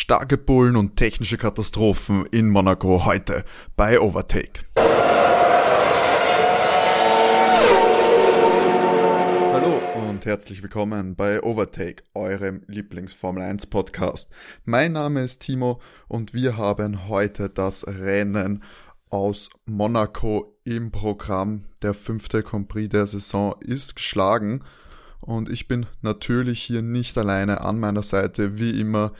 [0.00, 4.60] Starke Bullen und technische Katastrophen in Monaco heute bei Overtake.
[9.52, 14.30] Hallo und herzlich willkommen bei Overtake, eurem Lieblings-Formel 1 Podcast.
[14.64, 18.62] Mein Name ist Timo und wir haben heute das Rennen
[19.10, 21.64] aus Monaco im Programm.
[21.82, 24.62] Der fünfte Grand Prix der Saison ist geschlagen
[25.20, 29.12] und ich bin natürlich hier nicht alleine an meiner Seite, wie immer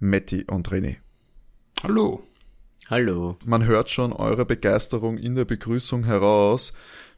[0.00, 0.96] Matti und René.
[1.82, 2.24] Hallo.
[2.88, 3.36] Hallo.
[3.44, 6.72] Man hört schon eure Begeisterung in der Begrüßung heraus.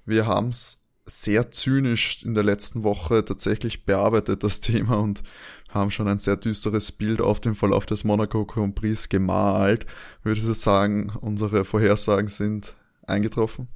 [0.04, 5.22] Wir haben es sehr zynisch in der letzten Woche tatsächlich bearbeitet, das Thema, und
[5.68, 9.86] haben schon ein sehr düsteres Bild auf den Verlauf des Monaco Grand Prix gemalt.
[10.24, 12.74] Würde ich sagen, unsere Vorhersagen sind
[13.06, 13.68] eingetroffen?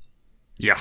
[0.59, 0.77] Ja,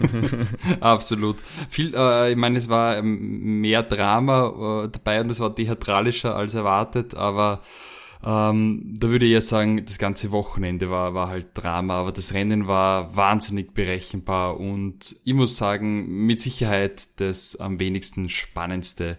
[0.80, 1.36] absolut.
[1.68, 6.34] Viel, äh, ich meine, es war ähm, mehr Drama äh, dabei und es war theatralischer
[6.34, 7.62] als erwartet, aber
[8.24, 12.32] ähm, da würde ich ja sagen, das ganze Wochenende war, war halt Drama, aber das
[12.32, 19.18] Rennen war wahnsinnig berechenbar und ich muss sagen, mit Sicherheit das am wenigsten spannendste,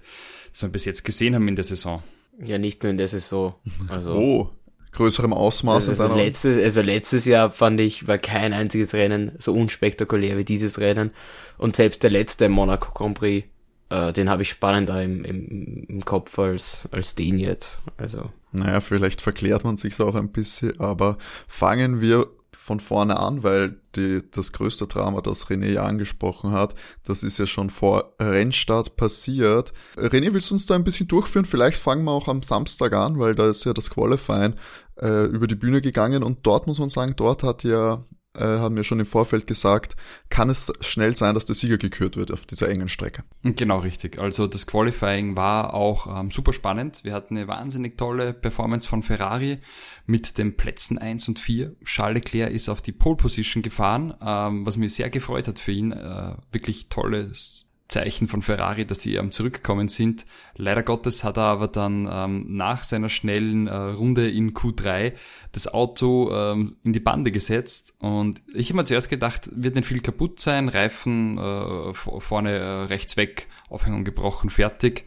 [0.51, 2.01] das wir bis jetzt gesehen haben in der Saison.
[2.43, 3.55] Ja, nicht nur in der Saison.
[3.89, 4.49] Also, oh,
[4.97, 5.89] größerem Ausmaß.
[5.89, 10.79] Also, letzte, also letztes Jahr fand ich, war kein einziges Rennen so unspektakulär wie dieses
[10.79, 11.11] Rennen.
[11.57, 13.47] Und selbst der letzte Monaco Grand Prix,
[13.89, 17.77] äh, den habe ich spannender im, im, im Kopf als, als den jetzt.
[17.97, 18.31] Also.
[18.51, 21.17] Naja, vielleicht verklärt man sich auch ein bisschen, aber
[21.47, 22.27] fangen wir
[22.67, 27.37] von vorne an, weil die, das größte Drama, das René ja angesprochen hat, das ist
[27.37, 29.71] ja schon vor Rennstart passiert.
[29.95, 31.45] René, willst du uns da ein bisschen durchführen?
[31.45, 34.55] Vielleicht fangen wir auch am Samstag an, weil da ist ja das Qualifying
[35.01, 38.03] äh, über die Bühne gegangen und dort muss man sagen, dort hat ja
[38.37, 39.95] äh, haben wir schon im Vorfeld gesagt,
[40.29, 43.23] kann es schnell sein, dass der Sieger gekürt wird auf dieser engen Strecke.
[43.43, 44.21] Genau, richtig.
[44.21, 47.03] Also das Qualifying war auch ähm, super spannend.
[47.03, 49.59] Wir hatten eine wahnsinnig tolle Performance von Ferrari
[50.05, 51.75] mit den Plätzen 1 und 4.
[51.83, 55.71] Charles Leclerc ist auf die Pole Position gefahren, ähm, was mir sehr gefreut hat für
[55.71, 55.91] ihn.
[55.91, 60.25] Äh, wirklich tolles Zeichen von Ferrari, dass sie am Zurückgekommen sind.
[60.55, 65.13] Leider Gottes hat er aber dann ähm, nach seiner schnellen äh, Runde in Q3
[65.53, 69.87] das Auto ähm, in die Bande gesetzt und ich habe mir zuerst gedacht, wird nicht
[69.87, 75.05] viel kaputt sein, Reifen äh, vorne äh, rechts weg, Aufhängung gebrochen, fertig.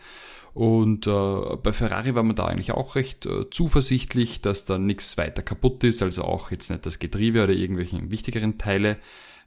[0.53, 5.17] Und äh, bei Ferrari war man da eigentlich auch recht äh, zuversichtlich, dass da nichts
[5.17, 8.99] weiter kaputt ist, also auch jetzt nicht das Getriebe oder irgendwelchen wichtigeren Teile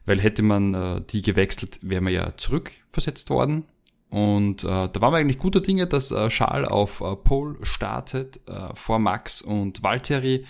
[0.06, 3.64] weil hätte man äh, die gewechselt, wäre man ja zurückversetzt worden.
[4.10, 8.40] Und äh, da waren wir eigentlich guter Dinge, dass äh, Charles auf äh, Pole startet,
[8.46, 10.44] äh, vor Max und Valtteri.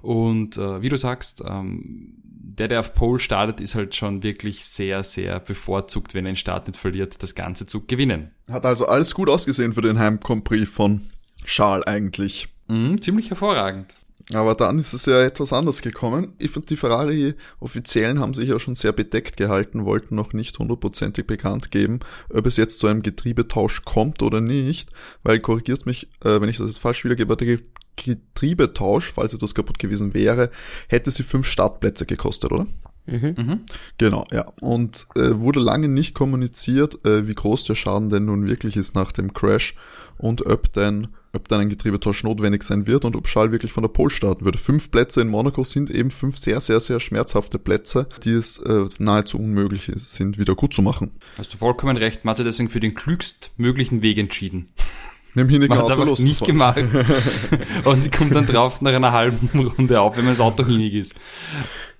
[0.00, 4.64] Und äh, wie du sagst, ähm, der, der auf Pole startet, ist halt schon wirklich
[4.64, 8.30] sehr, sehr bevorzugt, wenn er den Start nicht verliert, das Ganze zu gewinnen.
[8.50, 11.02] Hat also alles gut ausgesehen für den Heim von
[11.44, 12.48] Charles eigentlich.
[12.68, 13.96] Mhm, ziemlich hervorragend.
[14.32, 16.34] Aber dann ist es ja etwas anders gekommen.
[16.38, 21.26] Ich finde, die Ferrari-Offiziellen haben sich ja schon sehr bedeckt gehalten, wollten noch nicht hundertprozentig
[21.26, 22.00] bekannt geben,
[22.32, 24.90] ob es jetzt zu einem Getriebetausch kommt oder nicht,
[25.22, 27.58] weil korrigiert mich, äh, wenn ich das jetzt falsch wiedergebe, der
[27.96, 30.50] Getriebetausch, falls etwas kaputt gewesen wäre,
[30.88, 32.66] hätte sie fünf Startplätze gekostet, oder?
[33.06, 33.34] Mhm.
[33.36, 33.60] mhm.
[33.98, 34.46] Genau, ja.
[34.60, 38.94] Und äh, wurde lange nicht kommuniziert, äh, wie groß der Schaden denn nun wirklich ist
[38.94, 39.74] nach dem Crash
[40.20, 43.82] und ob denn, ob dann ein Getriebetausch notwendig sein wird und ob Schall wirklich von
[43.82, 44.58] der Pole starten würde.
[44.58, 48.86] Fünf Plätze in Monaco sind eben fünf sehr, sehr, sehr schmerzhafte Plätze, die es äh,
[48.98, 51.12] nahezu unmöglich sind, wieder gut zu machen.
[51.38, 54.68] Hast du vollkommen recht, Mathe deswegen für den klügstmöglichen Weg entschieden.
[55.34, 56.78] Nimm hier man hat einfach nicht gemacht.
[57.84, 61.14] und kommt dann drauf nach einer halben Runde auf, wenn man das Auto hinig ist.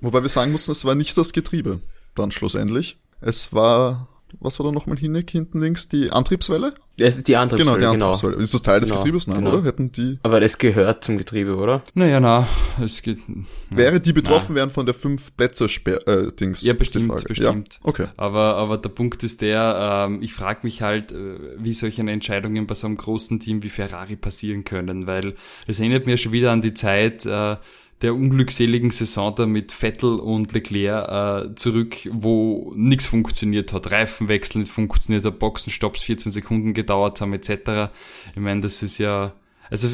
[0.01, 1.81] Wobei wir sagen mussten, es war nicht das Getriebe
[2.15, 2.99] dann schlussendlich.
[3.23, 4.09] Es war
[4.39, 5.89] was war da nochmal Hineck hinten links?
[5.89, 6.75] Die Antriebswelle?
[6.97, 7.91] Das ist die Antriebswelle, genau.
[7.91, 8.07] Die genau.
[8.07, 8.33] Antriebswelle.
[8.35, 8.45] Genau.
[8.45, 9.27] Ist das Teil des genau, Getriebes?
[9.27, 9.53] Nein, genau.
[9.55, 9.65] oder?
[9.65, 10.19] Hätten die...
[10.23, 11.83] Aber das gehört zum Getriebe, oder?
[11.95, 12.47] Naja, na,
[12.83, 13.19] es geht...
[13.29, 16.63] Na, Wäre die betroffen wären von der fünf Plätze äh, Dings?
[16.63, 17.75] Ja, bestimmt, bestimmt.
[17.75, 18.07] Ja, okay.
[18.17, 22.67] Aber, aber der Punkt ist der, ähm, ich frage mich halt, äh, wie solche Entscheidungen
[22.67, 25.35] bei so einem großen Team wie Ferrari passieren können, weil
[25.67, 27.57] es erinnert mir schon wieder an die Zeit, äh,
[28.03, 33.91] der unglückseligen Saison da mit Vettel und Leclerc äh, zurück, wo nichts funktioniert hat.
[33.91, 37.93] Reifenwechsel nicht funktioniert hat, Boxenstopps 14 Sekunden gedauert haben etc.
[38.35, 39.35] Ich meine, das ist ja,
[39.69, 39.89] also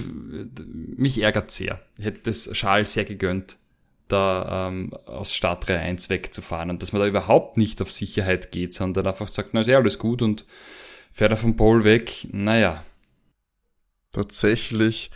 [0.96, 1.80] mich ärgert sehr.
[2.00, 3.58] Hätte es Charles sehr gegönnt,
[4.06, 8.72] da ähm, aus Startreihe 1 wegzufahren und dass man da überhaupt nicht auf Sicherheit geht,
[8.72, 10.44] sondern einfach sagt, na ist ja alles gut und
[11.10, 12.84] fährt er vom Pole weg, naja.
[14.12, 15.10] Tatsächlich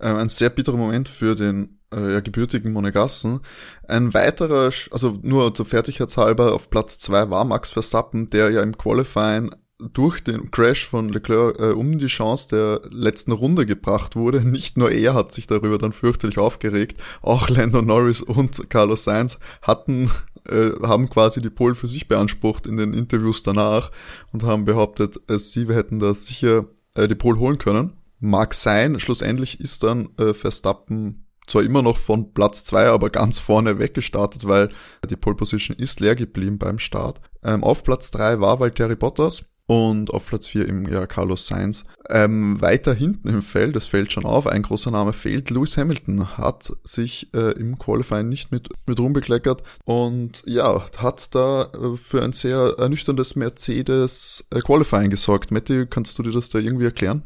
[0.00, 3.40] äh, ein sehr bitterer Moment für den äh, gebürtigen Monegassen.
[3.86, 8.76] Ein weiterer, also nur zur Fertigkeitshalber auf Platz zwei war Max Verstappen, der ja im
[8.76, 9.50] Qualifying
[9.92, 14.40] durch den Crash von Leclerc äh, um die Chance der letzten Runde gebracht wurde.
[14.48, 19.38] Nicht nur er hat sich darüber dann fürchterlich aufgeregt, auch Lando Norris und Carlos Sainz
[19.60, 20.10] hatten
[20.48, 23.90] äh, haben quasi die Pole für sich beansprucht in den Interviews danach
[24.32, 27.94] und haben behauptet, äh, sie hätten da sicher äh, die Pole holen können.
[28.18, 33.40] Mag sein, schlussendlich ist dann äh, Verstappen zwar immer noch von Platz zwei, aber ganz
[33.40, 34.70] vorne weggestartet, weil
[35.08, 37.20] die Pole Position ist leer geblieben beim Start.
[37.44, 41.84] Ähm, auf Platz drei war Valtteri Bottas und auf Platz 4 im ja, Carlos Sainz.
[42.10, 45.50] Ähm, weiter hinten im Feld, das fällt schon auf, ein großer Name fehlt.
[45.50, 51.70] Lewis Hamilton hat sich äh, im Qualifying nicht mit, mit rumbekleckert und ja, hat da
[51.72, 55.50] äh, für ein sehr ernüchterndes Mercedes äh, Qualifying gesorgt.
[55.50, 57.22] Matti, kannst du dir das da irgendwie erklären?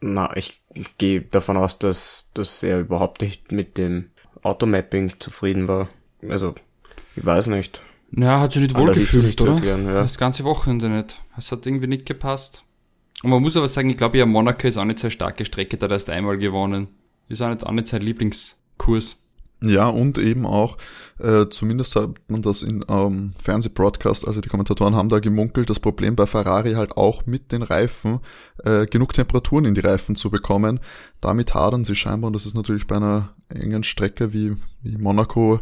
[0.00, 0.62] Na, ich
[0.98, 4.10] gehe davon aus, dass, dass er überhaupt nicht mit dem
[4.42, 5.88] Automapping zufrieden war.
[6.28, 6.54] Also,
[7.16, 7.80] ich weiß nicht.
[8.12, 9.54] Ja, hat sich nicht wohlgefühlt, oder?
[9.54, 10.02] Erklären, ja.
[10.02, 11.20] Das ganze Wochenende nicht.
[11.36, 12.62] Es hat irgendwie nicht gepasst.
[13.22, 15.76] Und man muss aber sagen, ich glaube ja, Monaco ist auch nicht sehr starke Strecke,
[15.76, 16.88] da hat er erst einmal gewonnen.
[17.28, 19.25] Ist auch nicht, auch nicht sein Lieblingskurs.
[19.62, 20.76] Ja, und eben auch,
[21.18, 25.80] äh, zumindest hat man das in ähm, Fernsehbroadcast, also die Kommentatoren haben da gemunkelt, das
[25.80, 28.20] Problem bei Ferrari halt auch mit den Reifen,
[28.64, 30.78] äh, genug Temperaturen in die Reifen zu bekommen.
[31.22, 35.60] Damit hadern sie scheinbar und das ist natürlich bei einer engen Strecke wie, wie Monaco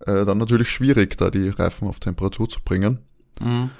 [0.00, 2.98] äh, dann natürlich schwierig, da die Reifen auf Temperatur zu bringen.
[3.40, 3.70] Mhm.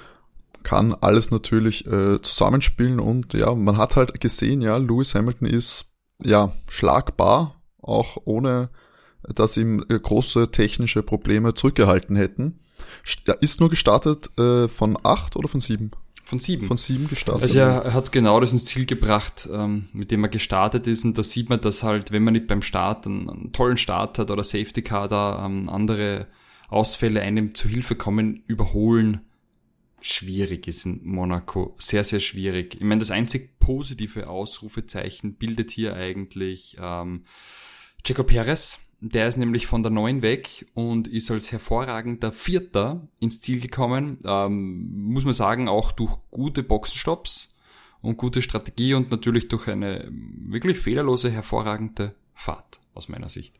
[0.63, 5.93] Kann alles natürlich äh, zusammenspielen und ja, man hat halt gesehen, ja, Lewis Hamilton ist
[6.23, 8.69] ja schlagbar, auch ohne
[9.33, 12.59] dass ihm äh, große technische Probleme zurückgehalten hätten.
[13.25, 15.91] Er ist nur gestartet äh, von acht oder von sieben?
[16.23, 16.67] Von sieben.
[16.67, 17.43] Von sieben gestartet.
[17.43, 21.03] Also er hat genau das ins Ziel gebracht, ähm, mit dem er gestartet ist.
[21.03, 24.19] Und da sieht man, dass halt, wenn man nicht beim Start einen, einen tollen Start
[24.19, 26.27] hat oder Safety Car da ähm, andere
[26.69, 29.21] Ausfälle einem zu Hilfe kommen, überholen
[30.01, 31.75] schwierig ist in Monaco.
[31.79, 32.75] Sehr, sehr schwierig.
[32.75, 37.23] Ich meine, das einzig positive Ausrufezeichen bildet hier eigentlich ähm,
[38.03, 43.41] Checo Perez, der ist nämlich von der 9 weg und ist als hervorragender Vierter ins
[43.41, 44.19] Ziel gekommen.
[44.23, 47.53] Ähm, muss man sagen, auch durch gute Boxenstops
[48.01, 53.59] und gute Strategie und natürlich durch eine wirklich fehlerlose, hervorragende Fahrt aus meiner Sicht.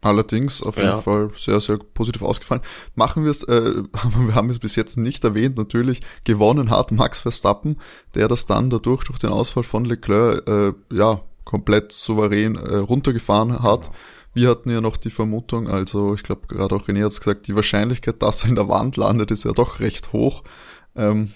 [0.00, 1.02] Allerdings auf jeden ja.
[1.02, 2.62] Fall sehr, sehr positiv ausgefallen.
[2.94, 3.82] Machen wir es, äh,
[4.26, 7.80] wir haben es bis jetzt nicht erwähnt, natürlich gewonnen hat Max Verstappen,
[8.14, 13.60] der das dann dadurch durch den Ausfall von Leclerc äh, ja komplett souverän äh, runtergefahren
[13.60, 13.86] hat.
[13.86, 13.96] Genau
[14.38, 17.48] wir hatten ja noch die Vermutung, also ich glaube gerade auch René hat es gesagt,
[17.48, 20.44] die Wahrscheinlichkeit, dass er in der Wand landet, ist ja doch recht hoch.
[20.94, 21.32] Ähm,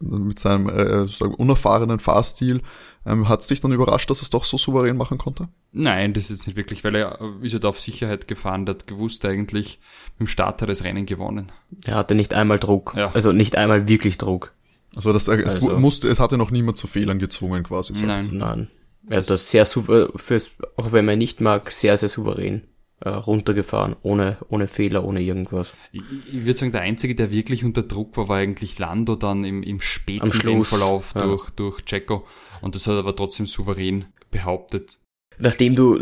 [0.00, 1.06] mit seinem äh,
[1.36, 2.62] unerfahrenen Fahrstil.
[3.06, 5.48] Ähm, hat es dich dann überrascht, dass es doch so souverän machen konnte?
[5.72, 8.76] Nein, das ist jetzt nicht wirklich, weil er ist ja da auf Sicherheit gefahren, der
[8.76, 9.78] hat gewusst eigentlich,
[10.14, 11.52] mit dem Starter das Rennen gewonnen.
[11.84, 13.10] Er hatte nicht einmal Druck, ja.
[13.12, 14.52] also nicht einmal wirklich Druck.
[14.96, 15.70] Also, das, also.
[15.70, 17.92] es musste, es hatte noch niemand zu Fehlern gezwungen quasi.
[18.04, 18.28] Nein.
[18.32, 18.70] Nein.
[19.08, 22.62] Er hat das sehr super, fürs, auch wenn man nicht mag, sehr, sehr souverän
[23.00, 25.74] äh, runtergefahren, ohne, ohne Fehler, ohne irgendwas.
[25.92, 26.02] Ich,
[26.32, 29.62] ich würde sagen, der Einzige, der wirklich unter Druck war, war eigentlich Lando dann im,
[29.62, 31.22] im späten Verlauf ja.
[31.22, 32.26] durch, durch Checo.
[32.62, 34.98] Und das hat er aber trotzdem souverän behauptet.
[35.38, 35.98] Nachdem du,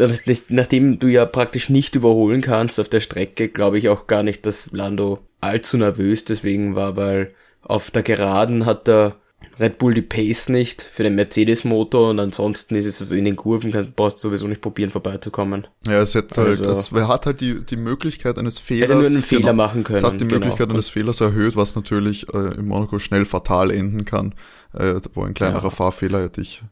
[0.48, 4.44] nachdem du ja praktisch nicht überholen kannst auf der Strecke, glaube ich auch gar nicht,
[4.44, 9.16] dass Lando allzu nervös deswegen war, weil auf der Geraden hat er
[9.62, 13.36] Red Bull die Pace nicht für den Mercedes-Motor und ansonsten ist es also in den
[13.36, 15.68] Kurven, brauchst du sowieso nicht probieren vorbeizukommen.
[15.86, 18.88] Ja, es hat halt, also, es hat halt die, die Möglichkeit eines Fehlers.
[18.88, 19.98] Hätte nur einen Fehler genau, machen können.
[19.98, 20.40] Es hat die genau.
[20.40, 24.34] Möglichkeit eines Fehlers erhöht, was natürlich äh, im Monaco schnell fatal enden kann,
[24.72, 25.70] äh, wo ein kleinerer ja.
[25.70, 26.64] Fahrfehler dich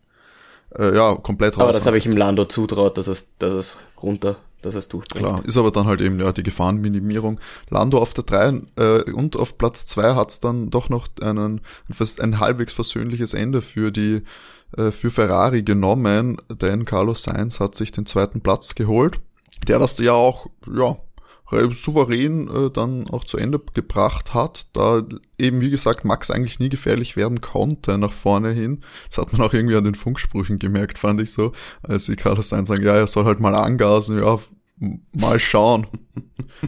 [0.77, 1.63] äh, ja komplett raus.
[1.63, 5.27] Aber das habe ich im Lando zutraut, dass es, dass es runter dass es durchbringt.
[5.27, 7.41] Klar, ist aber dann halt eben ja die Gefahrenminimierung.
[7.69, 11.61] Lando auf der 3 äh, und auf Platz 2 hat es dann doch noch einen,
[12.21, 14.23] ein halbwegs versöhnliches Ende für die
[14.77, 19.21] äh, für Ferrari genommen, denn Carlos Sainz hat sich den zweiten Platz geholt,
[19.67, 20.97] der das ja auch ja
[21.73, 25.03] souverän äh, dann auch zu Ende gebracht hat, da
[25.39, 28.83] eben wie gesagt Max eigentlich nie gefährlich werden konnte nach vorne hin.
[29.09, 31.53] Das hat man auch irgendwie an den Funksprüchen gemerkt, fand ich so,
[31.83, 34.39] als die Carlos Sainz sagen, ja, er soll halt mal angasen, ja,
[35.13, 35.87] mal schauen.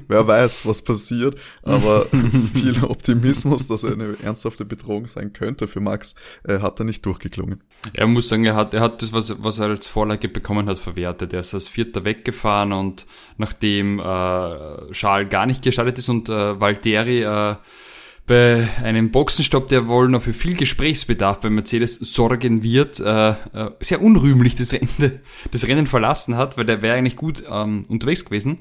[0.07, 1.38] Wer weiß, was passiert.
[1.62, 2.07] Aber
[2.54, 6.14] viel Optimismus, dass er eine ernsthafte Bedrohung sein könnte für Max,
[6.45, 7.62] äh, hat er nicht durchgeklungen.
[7.95, 10.78] Er muss sagen, er hat, er hat das, was, was er als Vorlage bekommen hat,
[10.78, 11.33] verwertet.
[11.33, 13.07] Er ist als Vierter weggefahren und
[13.38, 17.57] nachdem äh, Charles gar nicht gestartet ist und äh, Valtteri äh,
[18.33, 23.71] bei einem Boxenstopp, der wohl noch für viel Gesprächsbedarf bei Mercedes sorgen wird, äh, äh,
[23.81, 25.21] sehr unrühmlich das Rennen,
[25.51, 28.61] das Rennen verlassen hat, weil der wäre eigentlich gut ähm, unterwegs gewesen.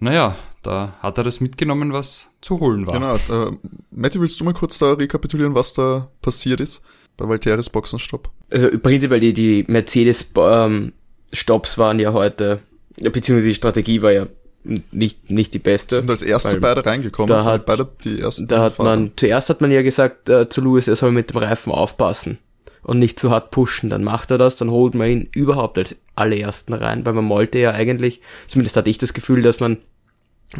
[0.00, 3.20] Naja, da hat er das mitgenommen, was zu holen war.
[3.28, 3.46] Genau.
[3.46, 3.52] Äh,
[3.92, 6.82] Matty, willst du mal kurz da rekapitulieren, was da passiert ist?
[7.16, 8.30] bei Valteris Boxenstopp?
[8.50, 10.92] Also prinzipiell die, die Mercedes ähm,
[11.32, 12.60] Stops waren ja heute,
[12.96, 14.26] beziehungsweise die Strategie war ja
[14.64, 16.00] nicht, nicht die beste.
[16.00, 17.28] Und als erste beide reingekommen.
[17.28, 18.96] Da hat, beide die ersten da hat Fahrer.
[18.96, 22.38] man, zuerst hat man ja gesagt äh, zu Lewis, er soll mit dem Reifen aufpassen
[22.82, 23.90] und nicht zu hart pushen.
[23.90, 27.58] Dann macht er das, dann holt man ihn überhaupt als allerersten rein, weil man wollte
[27.58, 29.78] ja eigentlich, zumindest hatte ich das Gefühl, dass man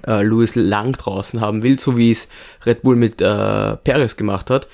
[0.07, 2.29] äh, Lewis lang draußen haben will, so wie es
[2.67, 4.69] Red Bull mit äh, Perez gemacht hat,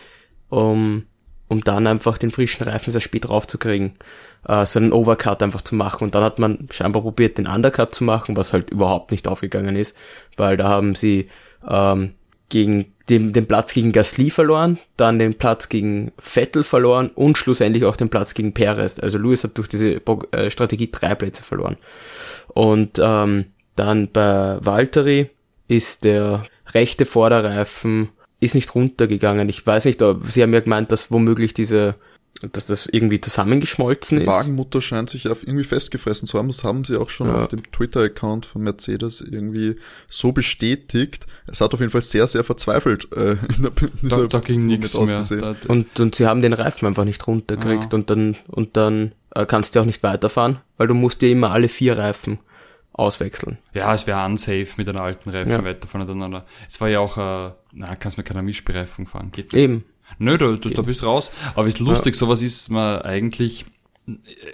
[0.48, 1.04] um,
[1.48, 3.94] um dann einfach den frischen Reifen sehr spät raufzukriegen,
[4.48, 6.04] äh, so einen Overcut einfach zu machen.
[6.04, 9.76] Und dann hat man scheinbar probiert, den Undercut zu machen, was halt überhaupt nicht aufgegangen
[9.76, 9.96] ist,
[10.36, 11.28] weil da haben sie
[11.68, 12.14] ähm,
[12.48, 17.84] gegen den, den Platz gegen Gasly verloren, dann den Platz gegen Vettel verloren und schlussendlich
[17.84, 18.98] auch den Platz gegen Perez.
[18.98, 20.00] Also Lewis hat durch diese
[20.32, 21.76] äh, Strategie drei Plätze verloren.
[22.48, 23.46] Und ähm,
[23.76, 25.30] dann bei Valtteri
[25.68, 28.08] ist der rechte Vorderreifen
[28.40, 29.48] ist nicht runtergegangen.
[29.48, 31.94] Ich weiß nicht, ob sie haben ja gemeint, dass womöglich diese
[32.52, 34.26] dass das irgendwie zusammengeschmolzen ist.
[34.26, 36.48] Wagenmutter scheint sich auf irgendwie festgefressen zu haben.
[36.48, 37.36] Das haben sie auch schon ja.
[37.36, 39.76] auf dem Twitter-Account von Mercedes irgendwie
[40.08, 41.26] so bestätigt.
[41.46, 43.72] Es hat auf jeden Fall sehr, sehr verzweifelt äh, in, der,
[44.02, 45.56] in da, da ging nichts mehr.
[45.68, 47.98] und, und sie haben den Reifen einfach nicht runtergekriegt ja.
[47.98, 51.50] und dann, und dann äh, kannst du auch nicht weiterfahren, weil du musst dir immer
[51.50, 52.38] alle vier Reifen
[52.92, 53.58] auswechseln.
[53.72, 55.64] Ja, es wäre unsafe mit einem alten Reifen ja.
[55.64, 56.46] weiter voneinander.
[56.68, 59.30] Es war ja auch, äh, na, kannst mit keiner Mischbereifung fahren.
[59.32, 59.62] Geht nicht.
[59.62, 59.84] Eben.
[60.18, 61.30] Nö, du, du, da bist raus.
[61.54, 62.18] Aber ist lustig, ja.
[62.18, 63.64] sowas ist mir eigentlich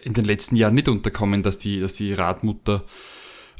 [0.02, 2.84] in den letzten Jahren nicht unterkommen, dass die, dass die Radmutter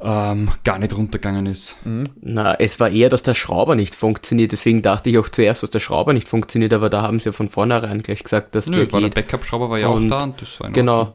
[0.00, 1.76] ähm, gar nicht runtergegangen ist.
[1.85, 2.09] Mhm.
[2.21, 4.52] Na, es war eher, dass der Schrauber nicht funktioniert.
[4.52, 7.33] Deswegen dachte ich auch zuerst, dass der Schrauber nicht funktioniert, aber da haben sie ja
[7.33, 9.16] von vornherein gleich gesagt, dass Nö, der war geht.
[9.16, 11.02] der Backup-Schrauber war ja auch da und das war Genau.
[11.02, 11.14] Ja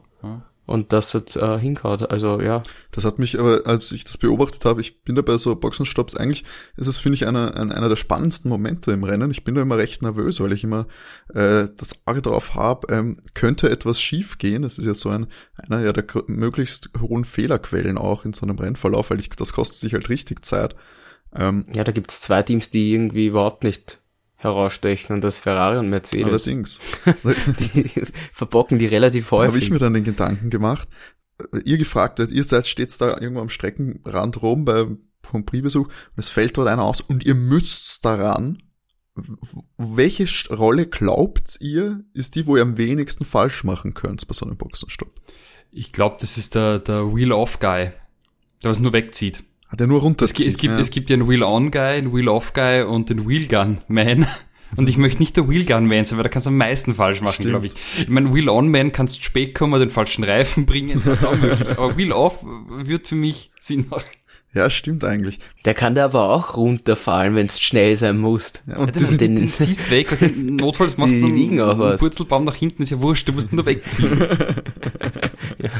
[0.66, 2.10] und das hat äh, hinkaut.
[2.10, 2.62] Also ja.
[2.90, 6.16] Das hat mich aber, als ich das beobachtet habe, ich bin da bei so Boxenstopps,
[6.16, 6.44] eigentlich
[6.76, 9.30] ist es, finde ich, einer, einer der spannendsten Momente im Rennen.
[9.30, 10.86] Ich bin da immer recht nervös, weil ich immer
[11.32, 14.62] äh, das Auge drauf habe, ähm, könnte etwas schief gehen.
[14.62, 18.58] Das ist ja so ein, einer ja der möglichst hohen Fehlerquellen auch in so einem
[18.58, 20.74] Rennverlauf, weil ich, das kostet sich halt richtig Zeit.
[21.34, 24.00] Ähm, ja, da gibt's zwei Teams, die irgendwie überhaupt nicht
[24.46, 26.26] herausstechen und das Ferrari und Mercedes.
[26.26, 26.80] Allerdings.
[27.74, 27.90] die
[28.32, 29.48] verbocken die relativ häufig.
[29.48, 30.88] Habe ich mir dann den Gedanken gemacht,
[31.64, 34.86] ihr gefragt werdet, ihr seid stets da irgendwo am Streckenrand rum bei
[35.22, 38.62] Grand Prix-Besuch und es fällt dort einer aus und ihr müsst daran.
[39.78, 44.44] Welche Rolle glaubt ihr, ist die, wo ihr am wenigsten falsch machen könnt bei so
[44.44, 45.10] einem Boxenstopp?
[45.72, 47.92] Ich glaube, das ist der, der Wheel-Off-Guy,
[48.62, 49.42] der was nur wegzieht.
[49.68, 50.40] Hat er nur runterzieht.
[50.40, 50.80] Es, es, gibt, ja.
[50.80, 54.26] es gibt ja einen Wheel-On-Guy, einen Wheel-Off-Guy und den Wheel-Gun-Man.
[54.76, 57.46] Und ich möchte nicht der Wheel-Gun-Man sein, weil da kannst du am meisten falsch machen,
[57.46, 57.74] glaube ich.
[57.98, 61.02] Ich meine, Wheel-On-Man kannst spät kommen, den falschen Reifen bringen,
[61.76, 62.44] aber Wheel-Off
[62.82, 64.10] wird für mich Sinn machen.
[64.56, 65.38] Ja, stimmt eigentlich.
[65.66, 68.54] Der kann da aber auch runterfallen, wenn es schnell sein muss.
[68.66, 72.44] Ja, und ja, den, den, den ziehst weg, was notfalls machst du einen, einen Purzelbaum
[72.44, 74.18] nach hinten, ist ja wurscht, du musst nur wegziehen.
[75.58, 75.68] ja.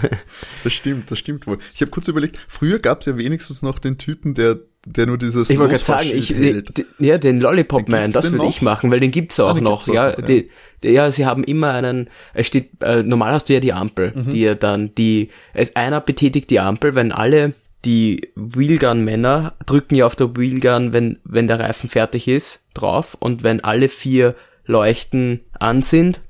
[0.62, 1.58] Das stimmt, das stimmt wohl.
[1.74, 5.16] Ich habe kurz überlegt, früher gab es ja wenigstens noch den Typen, der der nur
[5.18, 6.86] dieses Ich wollte gerade sagen, ich, hält.
[6.98, 9.86] ja, den Lollipop Man, das würde ich machen, weil den gibt's auch ah, noch.
[9.88, 10.24] ja, auch, ja.
[10.24, 10.50] Die,
[10.82, 14.12] die, ja, sie haben immer einen, es steht, äh, normal hast du ja die Ampel,
[14.14, 14.30] mhm.
[14.30, 15.30] die ja dann, die,
[15.74, 17.54] einer betätigt die Ampel, wenn alle
[17.84, 23.42] die Wheelgun-Männer drücken ja auf der Wheelgun, wenn, wenn der Reifen fertig ist, drauf und
[23.42, 26.20] wenn alle vier Leuchten an sind,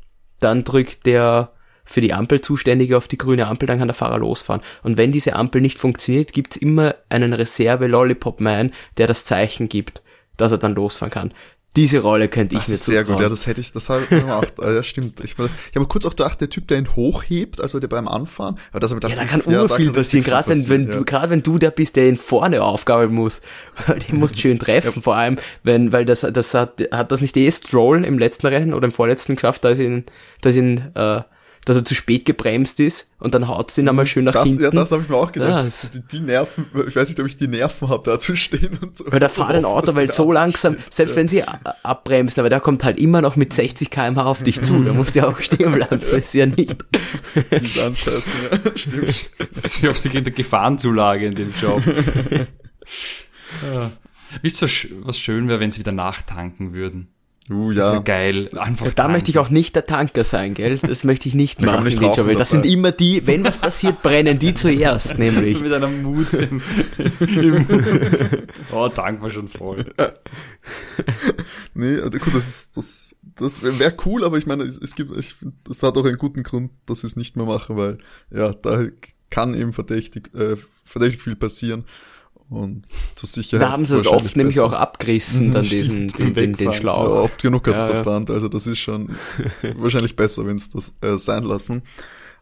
[0.41, 1.53] dann drückt der
[1.85, 4.61] für die Ampel zuständige auf die grüne Ampel, dann kann der Fahrer losfahren.
[4.83, 10.03] Und wenn diese Ampel nicht funktioniert, gibt's immer einen Reserve-Lollipop-Man, der das Zeichen gibt,
[10.37, 11.33] dass er dann losfahren kann
[11.76, 14.02] diese Rolle könnte ich das mir ist sehr gut, ja, das hätte ich, das habe
[14.02, 14.54] ich gemacht.
[14.61, 15.21] ja, stimmt.
[15.21, 18.59] Ich, ich habe kurz auch gedacht, der Typ, der ihn hochhebt, also der beim Anfahren,
[18.71, 20.97] aber das habe ich gedacht, ja, da kann ja, viel passieren, gerade wenn, wenn ja.
[20.97, 23.42] du, gerade wenn du der bist, der ihn vorne aufgabeln muss,
[24.09, 25.02] den musst schön treffen, ja.
[25.02, 28.75] vor allem, wenn, weil das, das hat, hat das nicht eh Stroll im letzten Rennen
[28.75, 30.04] oder im vorletzten geschafft, da ist ihn,
[30.40, 31.21] da ist ihn, äh,
[31.66, 34.44] dass er zu spät gebremst ist und dann haut sie ihn einmal schön nach das,
[34.44, 34.62] hinten.
[34.62, 35.50] Ja, das habe ich mir auch gedacht.
[35.50, 38.78] Ja, die, die, Nerven, ich weiß nicht, ob ich die Nerven habe, da zu stehen
[38.80, 39.04] und so.
[39.11, 41.16] Weil da fahrt ein Auto, weil so langsam, selbst ja.
[41.16, 41.42] wenn sie
[41.82, 45.16] abbremsen, aber der kommt halt immer noch mit 60 km auf dich zu, da musst
[45.16, 46.76] du auch stehen bleiben, das ist ja nicht.
[47.50, 49.30] Nicht anscheißen, ja, stimmt.
[49.82, 51.82] Ja oft eine Gefahrenzulage in dem Job.
[53.75, 53.90] ja.
[54.42, 54.68] Wisst ihr,
[55.02, 57.08] was schön wäre, wenn sie wieder nachtanken würden?
[57.49, 57.95] Uh, ja.
[57.95, 58.49] So geil.
[58.59, 60.79] Einfach ja, da möchte ich auch nicht der Tanker sein, gell?
[60.79, 64.03] Das möchte ich nicht machen nicht in Job, Das sind immer die, wenn was passiert,
[64.03, 65.61] brennen die zuerst, nämlich.
[65.67, 66.61] Mit einer Mut im,
[67.21, 68.49] im Mut.
[68.73, 69.85] Oh, Tank war schon voll.
[71.75, 75.17] nee, also gut, das ist, das, das wäre cool, aber ich meine, es, es gibt,
[75.17, 77.99] ich finde, das hat auch einen guten Grund, dass sie es nicht mehr machen, weil,
[78.31, 78.87] ja, da
[79.31, 81.85] kann eben verdächtig, äh, verdächtig viel passieren.
[82.49, 82.87] Und
[83.17, 83.67] zur Sicherheit.
[83.67, 84.67] Da haben sie wahrscheinlich oft nämlich besser.
[84.67, 86.73] auch abgerissen, Mhm, dann diesen, den, den, den Wegfahren.
[86.73, 87.25] Ja, Schlauch.
[87.25, 88.03] oft genug hat's Ja, da ja.
[88.03, 89.17] Brand, also das ist schon
[89.76, 91.83] wahrscheinlich besser, wenn es das äh, sein lassen.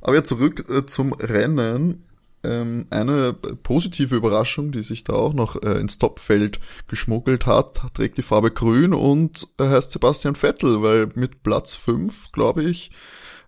[0.00, 2.04] Aber ja, zurück äh, zum Rennen.
[2.46, 8.18] Ähm, eine positive Überraschung, die sich da auch noch äh, ins Topfeld geschmuggelt hat, trägt
[8.18, 12.90] die Farbe grün und äh, heißt Sebastian Vettel, weil mit Platz 5, glaube ich,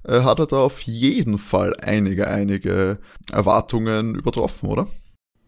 [0.04, 2.98] äh, hat er da auf jeden Fall einige, einige
[3.30, 4.86] Erwartungen übertroffen, oder?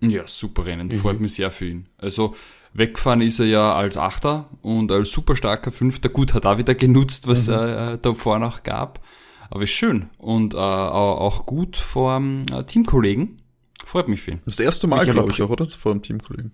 [0.01, 0.93] Ja, super Rennen, Mhm.
[0.93, 1.89] freut mich sehr für ihn.
[1.99, 2.35] Also
[2.73, 6.09] wegfahren ist er ja als Achter und als super starker Fünfter.
[6.09, 7.55] Gut, hat auch wieder genutzt, was Mhm.
[7.55, 9.05] äh, da vorher noch gab.
[9.51, 13.41] Aber ist schön und äh, au- auch gut vor ähm, Teamkollegen.
[13.85, 14.41] Freut mich für ihn.
[14.45, 15.67] Das erste Mal, glaube ich, auch, oder?
[15.67, 16.53] Vor dem Teamkollegen.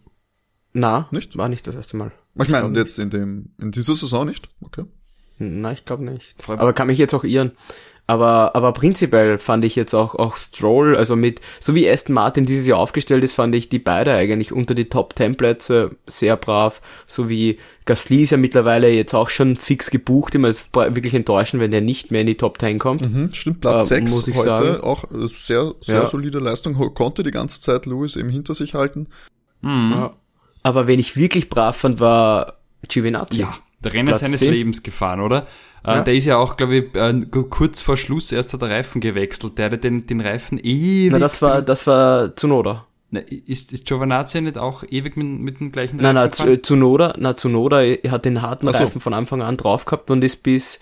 [0.73, 1.37] Na, Nicht?
[1.37, 2.13] war nicht das erste Mal.
[2.41, 4.49] Ich meine, glaub jetzt in dem, in dieser Saison nicht?
[4.61, 4.85] Okay.
[5.39, 6.41] Na, ich glaube nicht.
[6.43, 7.53] Freut Aber kann mich jetzt auch irren.
[8.07, 12.45] Aber, aber prinzipiell fand ich jetzt auch, auch Stroll, also mit, so wie Aston Martin
[12.45, 16.37] dieses Jahr aufgestellt ist, fand ich die beide eigentlich unter die Top 10 Plätze sehr
[16.37, 16.83] brav.
[17.07, 20.35] So wie Gasly ist ja mittlerweile jetzt auch schon fix gebucht.
[20.35, 23.11] Immer ist wirklich enttäuschend, wenn der nicht mehr in die Top 10 kommt.
[23.11, 24.81] Mhm, stimmt, Platz Äh, 6 muss ich heute, sagen.
[24.83, 26.07] auch äh, sehr, sehr Ja.
[26.07, 29.09] solide Leistung, konnte die ganze Zeit Lewis eben hinter sich halten.
[29.63, 29.93] Mhm.
[29.95, 30.13] Ja.
[30.63, 33.41] Aber wen ich wirklich brav fand, war Giovinazzi.
[33.41, 34.53] Ja, der Renner Platz seines 10.
[34.53, 35.47] Lebens gefahren, oder?
[35.85, 36.01] Äh, Ja.
[36.03, 39.59] Der ist ja auch, glaube ich, äh, kurz vor Schluss erst hat der Reifen gewechselt.
[39.59, 41.13] Der hat den, den Reifen ewig.
[41.13, 42.87] Na, das war, das war Tsunoda.
[43.11, 46.31] Na, ist, ist Giovanazzi nicht auch ewig mit, mit dem gleichen Nein, nein?
[46.31, 48.79] Tsu- Tsunoda, na, Tsunoda hat den harten so.
[48.79, 50.81] Reifen von Anfang an drauf gehabt und ist bis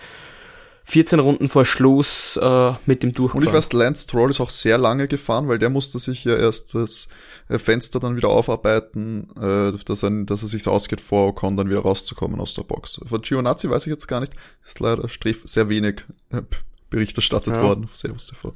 [0.85, 3.49] 14 Runden vor Schluss äh, mit dem Und durchgefahren.
[3.49, 6.75] ich weiß, Lance Stroll ist auch sehr lange gefahren, weil der musste sich ja erst
[6.75, 7.09] das
[7.49, 11.71] äh, Fenster dann wieder aufarbeiten, äh, dass, er, dass er sich ausgeht, vor Ocon dann
[11.71, 13.01] wieder rauszukommen aus der Box.
[13.07, 14.33] Von Giovinazzi weiß ich jetzt gar nicht,
[14.65, 15.07] ist leider
[15.45, 16.43] sehr wenig äh,
[16.91, 17.63] Bericht erstattet Ja.
[17.63, 18.55] worden auf Servus TV.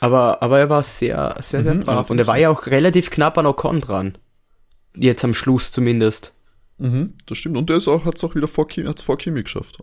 [0.00, 2.08] aber, aber er war sehr, sehr, sehr Mhm, brav.
[2.10, 4.16] Und er war ja auch relativ knapp an Ocon dran.
[4.96, 6.32] Jetzt am Schluss zumindest.
[6.78, 7.56] Mhm, das stimmt.
[7.56, 9.78] Und der ist auch, hat es auch wieder vor, Kimi, hat's vor Kimi geschafft.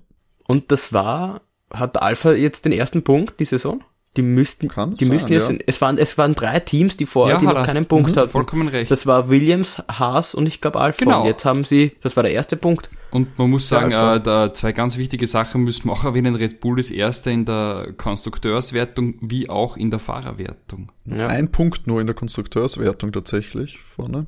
[0.48, 1.42] Und das war,
[1.74, 3.84] hat Alpha jetzt den ersten Punkt die Saison?
[4.18, 5.58] Die müssten, Kann die sein, müssen jetzt, ja.
[5.68, 8.30] es waren, es waren drei Teams, die vorher, Ja, die noch keinen Punkt Mhm, hatten.
[8.30, 8.92] vollkommen recht.
[8.92, 11.06] Das war Williams, Haas und ich glaube Alpha.
[11.06, 11.22] Genau.
[11.22, 12.90] Und jetzt haben sie, das war der erste Punkt.
[13.12, 16.36] Und man muss sagen, äh, da zwei ganz wichtige Sachen müssen wir auch erwähnen.
[16.36, 20.92] Red Bull ist erster in der Konstrukteurswertung wie auch in der Fahrerwertung.
[21.06, 21.28] Ja.
[21.28, 24.26] Ein Punkt nur in der Konstrukteurswertung tatsächlich vorne.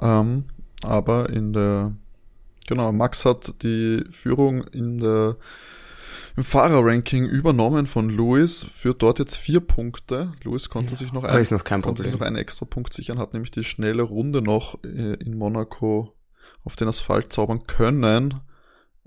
[0.00, 0.44] Ähm,
[0.84, 1.92] aber in der,
[2.66, 5.36] genau, Max hat die Führung in der,
[6.36, 10.32] im Fahrerranking übernommen von Lewis, führt dort jetzt vier Punkte.
[10.44, 13.18] Lewis konnte sich noch, ein, ist noch kein konnte sich noch einen extra Punkt sichern,
[13.18, 16.14] hat nämlich die schnelle Runde noch äh, in Monaco
[16.64, 18.40] auf den Asphalt zaubern können.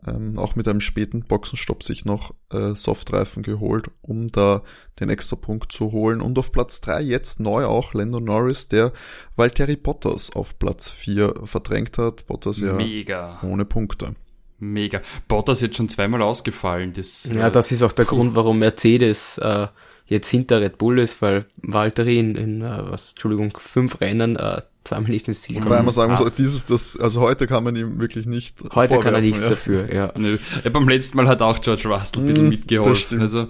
[0.05, 4.61] Ähm, auch mit einem späten Boxenstopp sich noch äh, Softreifen geholt, um da
[4.99, 6.21] den extra Punkt zu holen.
[6.21, 8.91] Und auf Platz drei jetzt neu auch Lando Norris, der
[9.35, 12.27] Valtteri Bottas auf Platz vier verdrängt hat.
[12.27, 14.15] Bottas ja Mega, ohne Punkte.
[14.59, 15.01] Mega.
[15.27, 16.93] Bottas jetzt schon zweimal ausgefallen.
[16.93, 19.67] Das, Ja, äh, das ist auch der Grund, warum Mercedes äh,
[20.07, 24.61] jetzt hinter Red Bull ist, weil Valtteri in, in äh, was, Entschuldigung, fünf Rennen äh,
[24.83, 25.85] zweimal nicht ins Ziel Wobei kommt.
[25.85, 26.29] man sagen muss, Ah.
[26.29, 29.49] dieses, das, also heute kann man ihm wirklich nicht Heute kann er nichts ja.
[29.49, 30.13] dafür, ja.
[30.15, 30.37] Nö.
[30.63, 33.19] Ja, beim letzten Mal hat auch George Russell ein bisschen das mitgeholfen.
[33.19, 33.47] Also,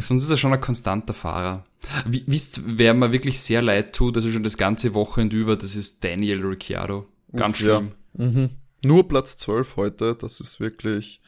[0.00, 1.64] sonst ist er schon ein konstanter Fahrer.
[2.06, 5.74] Wie, wisst, wer mir wirklich sehr leid tut, also schon das ganze Wochenende über, das
[5.74, 7.08] ist Daniel Ricciardo.
[7.34, 7.76] Ganz Uff, ja.
[7.78, 7.92] schlimm.
[8.34, 8.50] Mhm.
[8.84, 11.20] Nur Platz 12 heute, das ist wirklich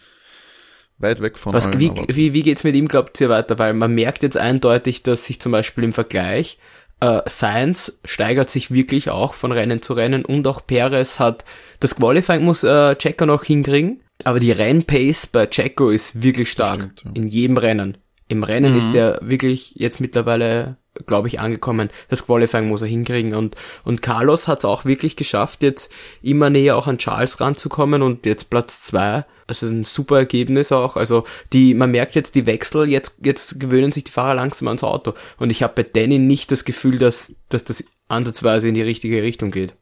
[0.98, 3.58] weit weg von Was, allen wie, wie, wie geht's mit ihm, glaubt ihr, weiter?
[3.58, 6.58] Weil man merkt jetzt eindeutig, dass sich zum Beispiel im Vergleich
[7.00, 11.44] äh, Sainz steigert sich wirklich auch von Rennen zu Rennen und auch Perez hat,
[11.80, 16.82] das Qualifying muss äh, Checo noch hinkriegen, aber die Rennpace bei Checo ist wirklich stark.
[16.82, 17.10] stimmt, ja.
[17.14, 17.98] In jedem Rennen.
[18.32, 18.78] Im Rennen Mhm.
[18.78, 21.90] ist er wirklich jetzt mittlerweile, glaube ich, angekommen.
[22.08, 25.92] Das Qualifying muss er hinkriegen und, und Carlos hat es auch wirklich geschafft, jetzt
[26.22, 29.24] immer näher auch an Charles ranzukommen und jetzt Platz zwei.
[29.46, 30.96] Also ein super Ergebnis auch.
[30.96, 34.82] Also die, man merkt jetzt die Wechsel, jetzt, jetzt gewöhnen sich die Fahrer langsam ans
[34.84, 35.12] Auto.
[35.36, 39.22] Und ich habe bei Danny nicht das Gefühl, dass, dass das ansatzweise in die richtige
[39.22, 39.74] Richtung geht.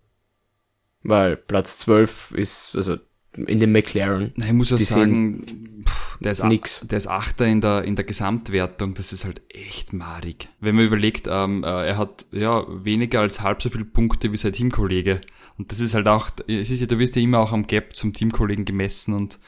[1.05, 2.97] Weil Platz 12 ist, also
[3.37, 4.33] in dem McLaren.
[4.37, 6.81] Na, ich muss ja sagen, pff, der, ist nix.
[6.85, 10.49] Der ist Achter in der, in der Gesamtwertung, das ist halt echt madig.
[10.61, 14.37] Wenn man überlegt, ähm, äh, er hat ja weniger als halb so viele Punkte wie
[14.37, 15.21] sein Teamkollege.
[15.59, 17.95] Und das ist halt auch, es ist ja, du wirst ja immer auch am Gap
[17.95, 19.39] zum Teamkollegen gemessen und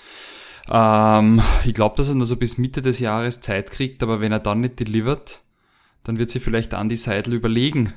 [0.68, 4.32] ähm, ich glaube, dass er nur so bis Mitte des Jahres Zeit kriegt, aber wenn
[4.32, 5.42] er dann nicht delivert,
[6.04, 7.94] dann wird sie vielleicht Andy Seidel überlegen,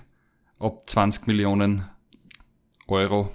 [0.59, 1.85] ob 20 Millionen
[2.87, 3.31] Euro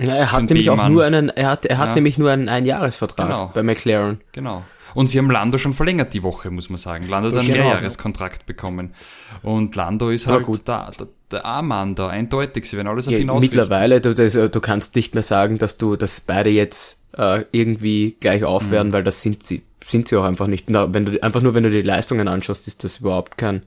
[0.00, 1.94] Ja, er hat nämlich auch nur einen, er hat, er hat Ja.
[1.96, 3.50] nämlich nur einen Einjahresvertrag Genau.
[3.52, 4.20] bei McLaren.
[4.32, 4.62] Genau.
[4.94, 7.06] Und sie haben Lando schon verlängert die Woche, muss man sagen.
[7.06, 7.64] Lando hat einen genau.
[7.64, 8.94] Mehrjahreskontrakt bekommen.
[9.42, 10.62] Und Lando ist halt gut.
[10.64, 13.56] da, da, der A-Mann da, eindeutig, sie werden alles auf Ja, ihn ausrichten.
[13.56, 18.16] mittlerweile, du, das, du kannst nicht mehr sagen, dass du, dass beide jetzt äh, irgendwie
[18.20, 20.70] gleich aufwerden, weil das sind sie, sind sie auch einfach nicht.
[20.70, 23.62] Na, wenn du einfach nur, wenn du die Leistungen anschaust, ist das überhaupt kein,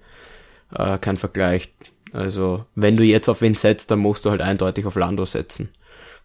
[0.75, 1.71] äh, kein Vergleich.
[2.13, 5.69] Also, wenn du jetzt auf wen setzt, dann musst du halt eindeutig auf Lando setzen.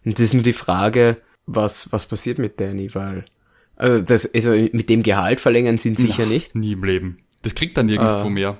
[0.07, 3.25] Und das ist nur die Frage, was, was passiert mit Danny, weil,
[3.75, 6.55] also das, also mit dem Gehalt verlängern sind sicher nicht.
[6.55, 7.17] Nie im Leben.
[7.41, 8.29] Das kriegt dann nirgendwo Ah.
[8.29, 8.57] mehr.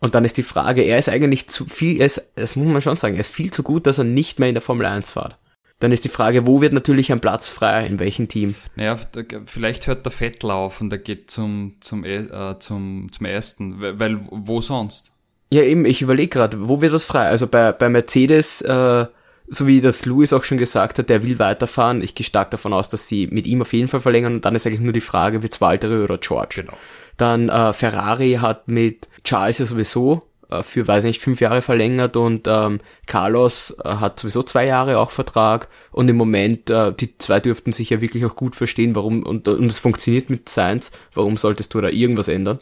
[0.00, 2.82] Und dann ist die Frage, er ist eigentlich zu viel, er ist, das muss man
[2.82, 5.10] schon sagen, er ist viel zu gut, dass er nicht mehr in der Formel 1
[5.12, 5.38] fährt.
[5.80, 8.54] Dann ist die Frage, wo wird natürlich ein Platz frei, in welchem Team?
[8.76, 8.98] Naja,
[9.46, 13.80] vielleicht hört der Vettel auf und der geht zum, zum, E- äh, zum, zum ersten,
[13.80, 15.12] weil, weil wo sonst?
[15.50, 17.26] Ja, eben, ich überlege gerade, wo wird was frei?
[17.28, 19.06] Also bei, bei Mercedes, äh,
[19.50, 22.02] so wie das Lewis auch schon gesagt hat, der will weiterfahren.
[22.02, 24.54] Ich gehe stark davon aus, dass sie mit ihm auf jeden Fall verlängern und dann
[24.54, 26.62] ist eigentlich nur die Frage, wird's Valtteri oder George?
[26.62, 26.76] Genau.
[27.16, 32.16] Dann äh, Ferrari hat mit Charles ja sowieso äh, für, weiß nicht, fünf Jahre verlängert
[32.16, 37.16] und ähm, Carlos äh, hat sowieso zwei Jahre auch Vertrag und im Moment, äh, die
[37.18, 40.90] zwei dürften sich ja wirklich auch gut verstehen, warum, und, und es funktioniert mit Science,
[41.14, 42.60] warum solltest du da irgendwas ändern?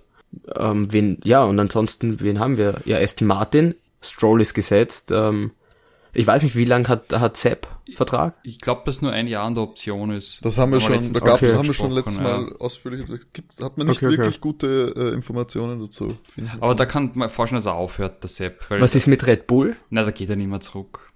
[0.57, 2.75] Ähm, wen, ja, und ansonsten, wen haben wir?
[2.85, 5.53] Ja, Aston Martin, Stroll ist gesetzt, ähm,
[6.17, 8.39] ich weiß nicht, wie lang hat, hat Sepp Vertrag?
[8.43, 10.45] Ich glaube, dass nur ein Jahr an der Option ist.
[10.45, 11.55] Das haben wir schon, da gab, okay.
[11.55, 12.23] haben wir schon letztes ja.
[12.23, 14.19] Mal ausführlich, da gibt, hat man nicht Okay, okay.
[14.19, 16.17] wirklich gute äh, Informationen dazu.
[16.61, 18.69] Aber da kann man vorstellen, dass er aufhört, der Sepp.
[18.71, 19.77] Weil, Was ist mit Red Bull?
[19.91, 21.13] Na, da geht er nicht mehr zurück.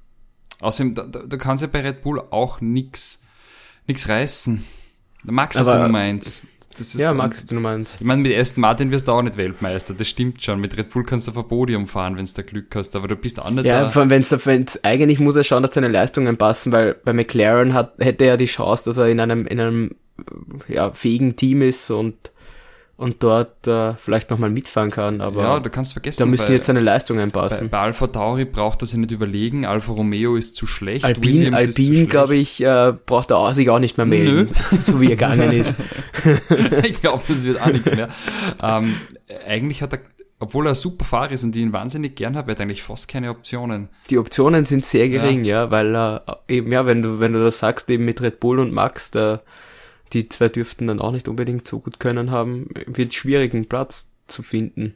[0.60, 3.22] Außerdem, da, da, da kannst ja bei Red Bull auch nix,
[3.86, 4.64] nix reißen.
[5.24, 6.46] Der Max ist Aber- der Nummer eins.
[6.78, 7.96] Das ist Ja, Max, du meinst.
[8.00, 10.61] Ich meine, mit Aston Martin wirst du auch nicht Weltmeister, das stimmt schon.
[10.61, 13.09] Mit Red Bull kannst du auf ein Podium fahren, wenn du da Glück hast, aber
[13.09, 13.88] du bist auch nicht Ja, da.
[13.88, 17.74] vor allem, wenn's, wenn's, eigentlich muss er schauen, dass seine Leistungen passen, weil bei McLaren
[17.74, 19.96] hat, hätte er die Chance, dass er in einem, in einem,
[20.68, 22.33] ja, fähigen Team ist und,
[23.00, 26.52] und dort, äh, vielleicht nochmal mitfahren kann, aber ja, du kannst vergessen, da müssen bei,
[26.52, 27.70] jetzt seine Leistungen bei, passen.
[27.70, 32.10] bei Alpha Tauri braucht er sich nicht überlegen, Alfa Romeo ist zu schlecht, Alpin, Alpin,
[32.10, 34.50] glaube ich, äh, braucht er auch, sich auch nicht mehr melden,
[34.82, 35.74] so wie er gegangen ist.
[36.84, 38.10] ich glaube, das wird auch nichts mehr.
[38.62, 38.94] ähm,
[39.46, 40.00] eigentlich hat er,
[40.38, 43.08] obwohl er super Fahrer ist und ich ihn wahnsinnig gern habe, er hat eigentlich fast
[43.08, 43.88] keine Optionen.
[44.10, 46.20] Die Optionen sind sehr gering, ja, weil äh,
[46.54, 49.40] eben, ja, wenn du, wenn du das sagst, eben mit Red Bull und Max, da,
[50.12, 54.14] die zwei dürften dann auch nicht unbedingt so gut können haben, wird schwierig, einen Platz
[54.27, 54.94] zu finden.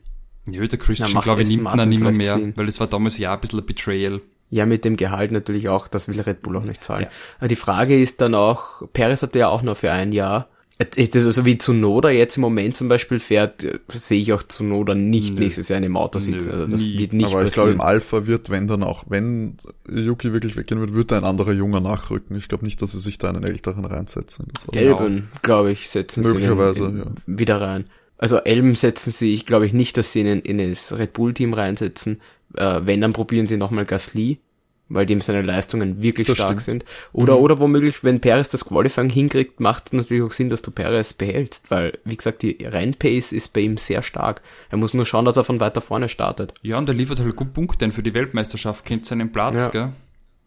[0.48, 2.52] Ja, der Christian, macht glaube ich, nimmt ihn nicht mehr, Sinn.
[2.56, 4.20] weil das war damals ja ein bisschen ein Betrayal.
[4.50, 7.06] Ja, mit dem Gehalt natürlich auch, das will Red Bull auch nicht zahlen.
[7.38, 10.48] Aber Die Frage ist dann auch, Perez hatte ja auch nur für ein Jahr.
[10.96, 14.42] Ist das also wie Zunoda jetzt im Moment zum Beispiel fährt, äh, sehe ich auch
[14.42, 15.40] Zunoda nicht Nö.
[15.40, 16.48] nächstes Jahr in dem Auto sitzen.
[16.48, 16.98] Nö, Also das nie.
[16.98, 19.56] wird nicht Aber ich glaube, im Alpha wird, wenn dann auch, wenn
[19.88, 22.36] Yuki wirklich weggehen wird, wird ein anderer Junger nachrücken.
[22.36, 24.46] Ich glaube nicht, dass sie sich da einen älteren reinsetzen.
[24.72, 27.06] Gelben, glaube ich, setzen sie Möglicherweise, in, in, ja.
[27.26, 27.84] wieder rein.
[28.18, 31.34] Also Elben setzen sie, ich glaube ich nicht, dass sie in, in das Red Bull
[31.34, 32.20] Team reinsetzen.
[32.56, 34.38] Äh, wenn, dann probieren sie nochmal Gasly,
[34.88, 36.82] weil dem seine Leistungen wirklich Das stark stimmt.
[36.82, 36.84] sind.
[37.12, 40.70] Oder, oder womöglich, wenn Perez das Qualifying hinkriegt, macht es natürlich auch Sinn, dass du
[40.70, 44.42] Perez behältst, weil, wie gesagt, die Rennpace ist bei ihm sehr stark.
[44.70, 46.52] Er muss nur schauen, dass er von weiter vorne startet.
[46.62, 49.68] Ja, und er liefert halt gut Punkte denn für die Weltmeisterschaft, kennt seinen Platz, Ja.
[49.68, 49.88] gell?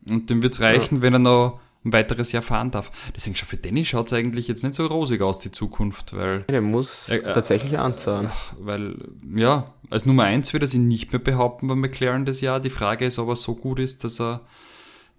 [0.09, 2.91] Und dem wird's reichen, wenn er noch ein weiteres Jahr fahren darf.
[3.15, 6.61] Deswegen schon für Danny schaut's eigentlich jetzt nicht so rosig aus, die Zukunft, weil, Er
[6.61, 8.29] muss Äh, äh, tatsächlich anzahlen.
[8.59, 8.95] weil,
[9.35, 12.59] ja, als Nummer eins wird er sich nicht mehr behaupten bei McLaren das Jahr.
[12.59, 14.41] Die Frage ist, ob er so gut ist, dass er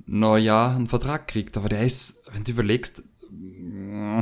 [0.07, 1.57] ein Jahr einen Vertrag kriegt.
[1.57, 4.21] Aber der ist, wenn du überlegst, mm,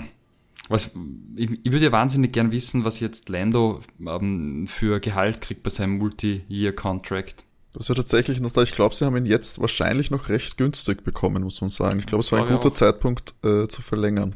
[0.69, 0.91] was,
[1.37, 5.71] ich, ich würde ja wahnsinnig gern wissen, was jetzt Lando ähm, für Gehalt kriegt bei
[5.71, 7.45] seinem Multi-Year-Contract.
[7.77, 11.61] Das wird tatsächlich, ich glaube, sie haben ihn jetzt wahrscheinlich noch recht günstig bekommen, muss
[11.61, 11.99] man sagen.
[11.99, 12.75] Ich glaube, es war ein guter auch.
[12.75, 14.35] Zeitpunkt äh, zu verlängern.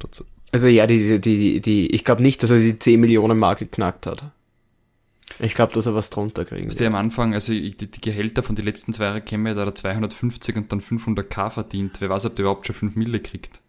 [0.53, 3.65] Also ja, die, die, die, die ich glaube nicht, dass er die 10 Millionen Marke
[3.67, 4.25] geknackt hat.
[5.39, 6.81] Ich glaube, dass er was drunter kriegen Was wird.
[6.81, 9.55] der am Anfang, also ich- die, die Gehälter von den letzten zwei Jahren kennen wir,
[9.55, 12.01] da hat er 250 und dann 500k verdient.
[12.01, 13.61] Wer weiß, ob der überhaupt schon 5 Mille kriegt.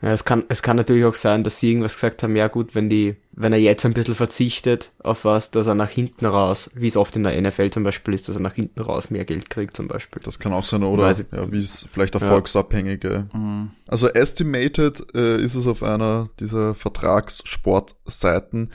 [0.00, 2.76] Ja, es kann, es kann natürlich auch sein, dass sie irgendwas gesagt haben, ja gut,
[2.76, 6.70] wenn die, wenn er jetzt ein bisschen verzichtet auf was, dass er nach hinten raus,
[6.74, 9.24] wie es oft in der NFL zum Beispiel ist, dass er nach hinten raus mehr
[9.24, 10.22] Geld kriegt zum Beispiel.
[10.24, 13.26] Das kann auch sein, oder Weiß ich- ja, wie es vielleicht erfolgsabhängige.
[13.34, 13.70] Mhm.
[13.88, 18.70] Also estimated äh, ist es auf einer dieser Vertragssportseiten,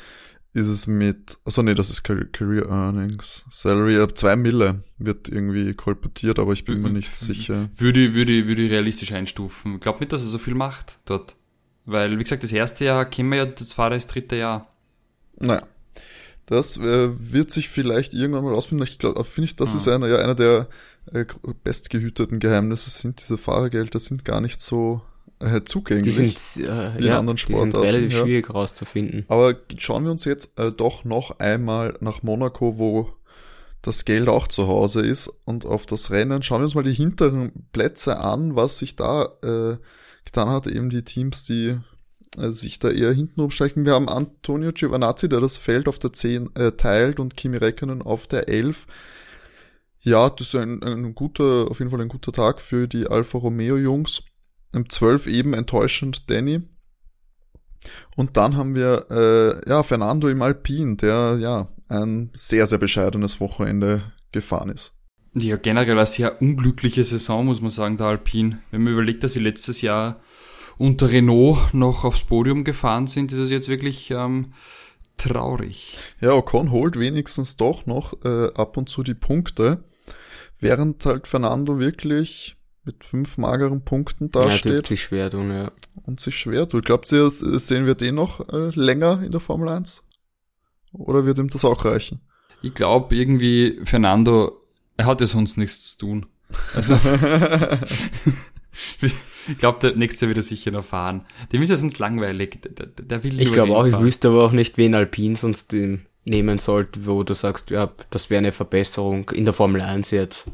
[0.54, 5.28] ist es mit, also nee, das ist Car- Career Earnings, Salary ab zwei Mille wird
[5.30, 7.70] irgendwie kolportiert, aber ich bin mir nicht sicher.
[7.78, 9.76] Würde, ich- würde, würde realistisch einstufen.
[9.76, 11.36] Ich glaube nicht, dass er so viel macht dort.
[11.86, 14.74] Weil, wie gesagt, das erste Jahr kennen wir ja, das war das dritte Jahr.
[15.40, 15.64] Naja.
[16.46, 18.84] Das äh, wird sich vielleicht irgendwann mal ausfinden.
[18.84, 19.78] Ich glaube, finde ich, das Mhm.
[19.80, 20.68] ist einer, ja, einer der
[21.12, 21.26] äh,
[21.64, 25.02] bestgehüteten Geheimnisse sind, diese Fahrergelder sind gar nicht so
[25.40, 26.16] äh, Die zugänglich.
[26.16, 28.24] sind, äh, Wie in ja, anderen die sind Sportarten, relativ ja.
[28.24, 29.26] schwierig rauszufinden.
[29.28, 33.10] Aber schauen wir uns jetzt äh, doch noch einmal nach Monaco, wo
[33.82, 36.42] das Geld auch zu Hause ist und auf das Rennen.
[36.42, 39.78] Schauen wir uns mal die hinteren Plätze an, was sich da äh,
[40.26, 40.68] getan hat.
[40.68, 41.78] Eben die Teams, die
[42.38, 43.86] äh, sich da eher hinten umsteigen.
[43.86, 48.02] Wir haben Antonio Giovanazzi, der das Feld auf der 10 äh, teilt und Kimi Räikkönen
[48.02, 48.88] auf der 11.
[50.00, 53.38] Ja, das ist ein, ein guter, auf jeden Fall ein guter Tag für die Alfa
[53.38, 54.24] Romeo Jungs.
[54.74, 56.62] Im 12 eben enttäuschend Danny.
[58.16, 63.40] Und dann haben wir äh, ja Fernando im Alpin, der ja ein sehr, sehr bescheidenes
[63.40, 64.94] Wochenende gefahren ist.
[65.36, 68.60] Ja, generell eine sehr unglückliche Saison, muss man sagen, der Alpin.
[68.72, 70.22] Wenn man überlegt, dass sie letztes Jahr
[70.78, 74.54] unter Renault noch aufs Podium gefahren sind, ist es jetzt wirklich ähm,
[75.18, 75.98] traurig.
[76.20, 79.84] Ja, Ocon holt wenigstens doch noch äh, ab und zu die Punkte,
[80.60, 84.74] während halt Fernando wirklich mit fünf mageren Punkten dasteht.
[84.74, 85.72] Ja, sich schwer tun, ja.
[86.06, 86.86] Und sich schwer tut.
[86.86, 90.04] Glaubt ihr, sehen wir den noch äh, länger in der Formel 1?
[90.92, 92.22] Oder wird ihm das auch reichen?
[92.62, 94.62] Ich glaube irgendwie, Fernando,
[94.98, 96.26] er hat ja sonst nichts zu tun.
[96.76, 96.96] Also,
[99.02, 101.26] ich glaube, der nächste wird er sicher noch fahren.
[101.52, 102.60] Dem ist ja sonst langweilig.
[102.78, 104.02] Der, der will Ich glaube auch, fahren.
[104.02, 105.76] ich wüsste aber auch nicht, wen Alpin sonst
[106.26, 110.46] nehmen sollte, wo du sagst, ja, das wäre eine Verbesserung in der Formel 1 jetzt.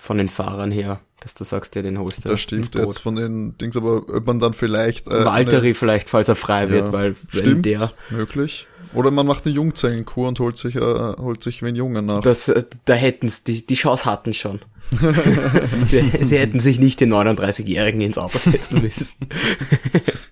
[0.00, 2.30] Von den Fahrern her, dass du sagst, ja, den holst du.
[2.30, 5.08] Das stimmt jetzt von den Dings, aber ob man dann vielleicht.
[5.08, 7.92] Äh, Walteri vielleicht, falls er frei ja, wird, weil wenn stimmt, der.
[8.08, 8.66] Möglich.
[8.92, 12.22] Oder man macht eine Jungzellenkur und holt sich, äh, holt sich wen Jungen nach.
[12.22, 14.60] Das, äh, da hätten's, die, die Chance hatten schon.
[14.90, 19.06] Sie hätten sich nicht den 39-Jährigen ins Auto setzen müssen.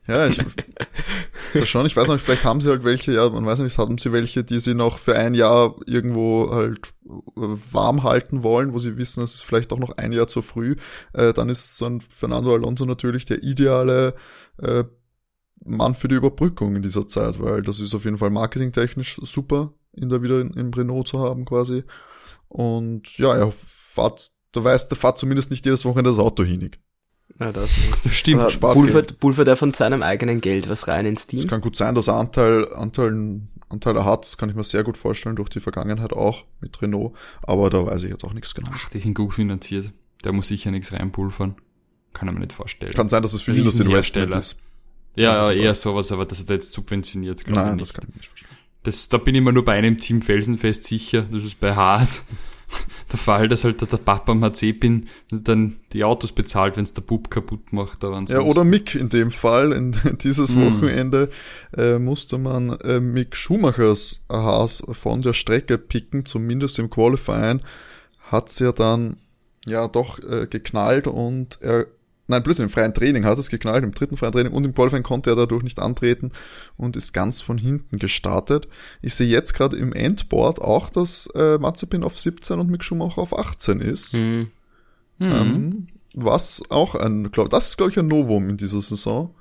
[0.09, 0.40] ja, ich,
[1.55, 3.99] das schon, ich weiß nicht, vielleicht haben sie halt welche, ja, man weiß nicht, haben
[3.99, 7.40] sie welche, die sie noch für ein Jahr irgendwo halt äh,
[7.71, 10.75] warm halten wollen, wo sie wissen, es ist vielleicht auch noch ein Jahr zu früh,
[11.12, 14.14] äh, dann ist so ein Fernando Alonso natürlich der ideale
[14.61, 14.85] äh,
[15.64, 19.73] Mann für die Überbrückung in dieser Zeit, weil das ist auf jeden Fall marketingtechnisch super,
[19.94, 21.85] ihn da wieder in, im Renault zu haben quasi.
[22.49, 26.79] Und ja, er fährt, du weißt, der fährt zumindest nicht jedes Wochenende das Auto hinig.
[27.38, 27.71] Ja, das,
[28.03, 28.40] das stimmt.
[28.40, 31.40] Aber pulvert, pulvert er von seinem eigenen Geld was rein ins Team?
[31.40, 34.25] Es kann gut sein, dass er Anteil, Anteil, Anteil hat.
[34.25, 37.14] Das kann ich mir sehr gut vorstellen, durch die Vergangenheit auch mit Renault.
[37.42, 38.71] Aber da weiß ich jetzt auch nichts genau.
[38.73, 39.92] Ach, die sind gut finanziert.
[40.25, 41.57] Der muss sicher nichts reinpulvern.
[42.12, 42.92] Kann er mir nicht vorstellen.
[42.92, 44.57] Kann sein, dass es für ihn das Investment ist.
[45.14, 47.42] Ja, also eher sowas, aber dass er da jetzt subventioniert.
[47.49, 48.49] Nein, das kann ich nicht verstehen.
[48.85, 52.25] Das, da bin ich mir nur bei einem Team felsenfest sicher, das ist bei Haas.
[53.12, 57.31] der Fall, dass halt der Papa Mazepin dann die Autos bezahlt, wenn es der Bub
[57.31, 58.05] kaputt macht.
[58.05, 59.73] Aber ja, oder Mick in dem Fall.
[59.73, 60.61] In dieses mm.
[60.61, 61.31] Wochenende
[61.77, 67.61] äh, musste man äh, Mick Schumachers Haas von der Strecke picken, zumindest im Qualifying.
[68.31, 69.16] Hat's ja dann
[69.66, 71.87] ja doch äh, geknallt und er
[72.31, 75.03] Nein, plötzlich im freien Training hat es geknallt, im dritten freien Training und im Qualifying
[75.03, 76.31] konnte er dadurch nicht antreten
[76.77, 78.69] und ist ganz von hinten gestartet.
[79.01, 83.23] Ich sehe jetzt gerade im Endboard auch, dass äh, Mazepin auf 17 und Mick Schumacher
[83.23, 84.14] auf 18 ist.
[84.14, 84.51] Mhm.
[85.21, 89.35] Ähm, was auch ein, glaube das ist glaube ich ein Novum in dieser Saison.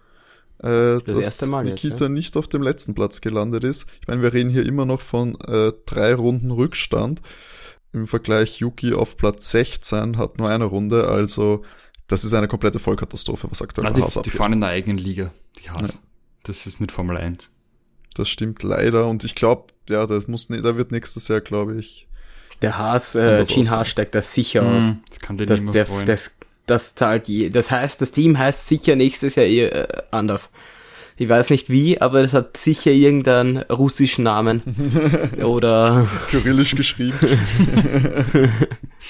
[0.59, 2.09] Äh, das erste Mal Nikita jetzt, ja?
[2.09, 3.85] nicht auf dem letzten Platz gelandet ist.
[4.01, 7.21] Ich meine, wir reden hier immer noch von äh, drei Runden Rückstand.
[7.91, 11.63] Im Vergleich Yuki auf Platz 16 hat nur eine Runde, also
[12.07, 15.31] das ist eine komplette Vollkatastrophe, was aktuell Na, Haas Die fahren in der eigenen Liga,
[15.59, 15.95] die Haas.
[15.95, 15.99] Ja.
[16.43, 17.49] Das ist nicht Formel 1.
[18.15, 22.07] Das stimmt leider und ich glaube, ja, das muss, da wird nächstes Jahr, glaube ich.
[22.61, 24.91] Der Haas, äh, Gene Haas steigt da sicher mhm, aus.
[25.09, 26.05] Das kann den das, der, freuen.
[26.05, 30.51] Das, das zahlt je, das heißt, das Team heißt sicher nächstes Jahr eh, äh, anders.
[31.19, 34.61] Ich weiß nicht wie, aber es hat sicher irgendeinen russischen Namen.
[35.43, 36.07] Oder.
[36.29, 37.17] Kyrillisch geschrieben.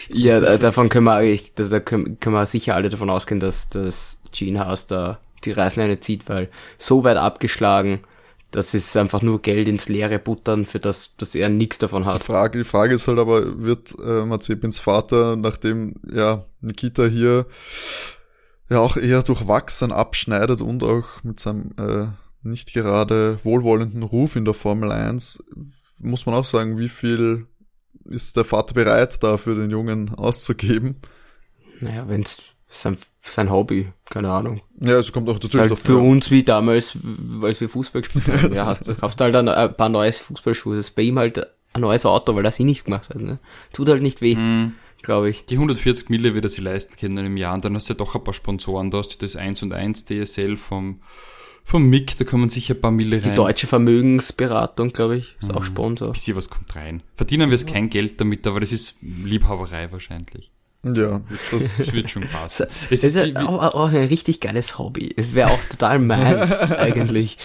[0.09, 4.21] ja, davon können wir, eigentlich, da können, können wir sicher alle davon ausgehen, dass das
[4.31, 7.99] Gene Haas da die Reißleine zieht, weil so weit abgeschlagen,
[8.51, 12.21] das ist einfach nur Geld ins Leere buttern, für das, dass er nichts davon hat.
[12.21, 17.45] Die Frage, die Frage ist halt aber, wird äh, Mazepins Vater, nachdem ja Nikita hier
[18.69, 22.07] ja auch eher durchwachsen abschneidet und auch mit seinem äh,
[22.43, 25.43] nicht gerade wohlwollenden Ruf in der Formel 1,
[25.99, 27.47] muss man auch sagen, wie viel
[28.05, 30.97] ist der Vater bereit, da für den Jungen auszugeben?
[31.79, 32.37] Naja, wenn es
[32.69, 34.61] sein, sein Hobby, keine Ahnung.
[34.79, 36.97] Ja, es kommt auch natürlich halt Für uns wie damals,
[37.41, 38.53] als wir Fußball gespielt haben.
[38.53, 40.77] ja, hast du kaufst halt ein, ein paar neues Fußballschuhe.
[40.77, 43.17] Das ist bei ihm halt ein neues Auto, weil das ihn nicht gemacht hat.
[43.17, 43.39] Ne?
[43.73, 44.35] Tut halt nicht weh.
[44.35, 45.45] Mm glaube ich.
[45.45, 47.97] Die 140 Mille wird er sich leisten können im Jahr und dann hast du ja
[47.97, 48.91] doch ein paar Sponsoren.
[48.91, 51.01] Da hast du das 1 und 1 DSL vom,
[51.63, 53.29] vom MIG, da kommen sicher ein paar Mille rein.
[53.29, 55.57] Die deutsche Vermögensberatung, glaube ich, ist mhm.
[55.57, 56.11] auch Sponsor.
[56.11, 57.03] Bisschen was kommt rein.
[57.15, 57.73] Verdienen wir es ja.
[57.73, 60.51] kein Geld damit, aber das ist Liebhaberei wahrscheinlich.
[60.83, 62.67] Ja, das, wird schon passen.
[62.89, 65.11] Es ist ja auch, auch ein richtig geiles Hobby.
[65.17, 67.37] Es wäre auch total meins, eigentlich.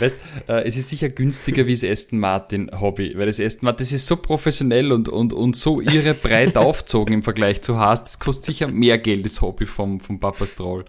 [0.00, 0.16] Weißt,
[0.48, 3.92] äh, es ist sicher günstiger wie das Aston Martin Hobby, weil das Aston Martin, das
[3.92, 8.18] ist so professionell und, und, und so irre breit aufzogen im Vergleich zu Haas, das
[8.18, 10.84] kostet sicher mehr Geld, das Hobby vom, vom Papa Stroll.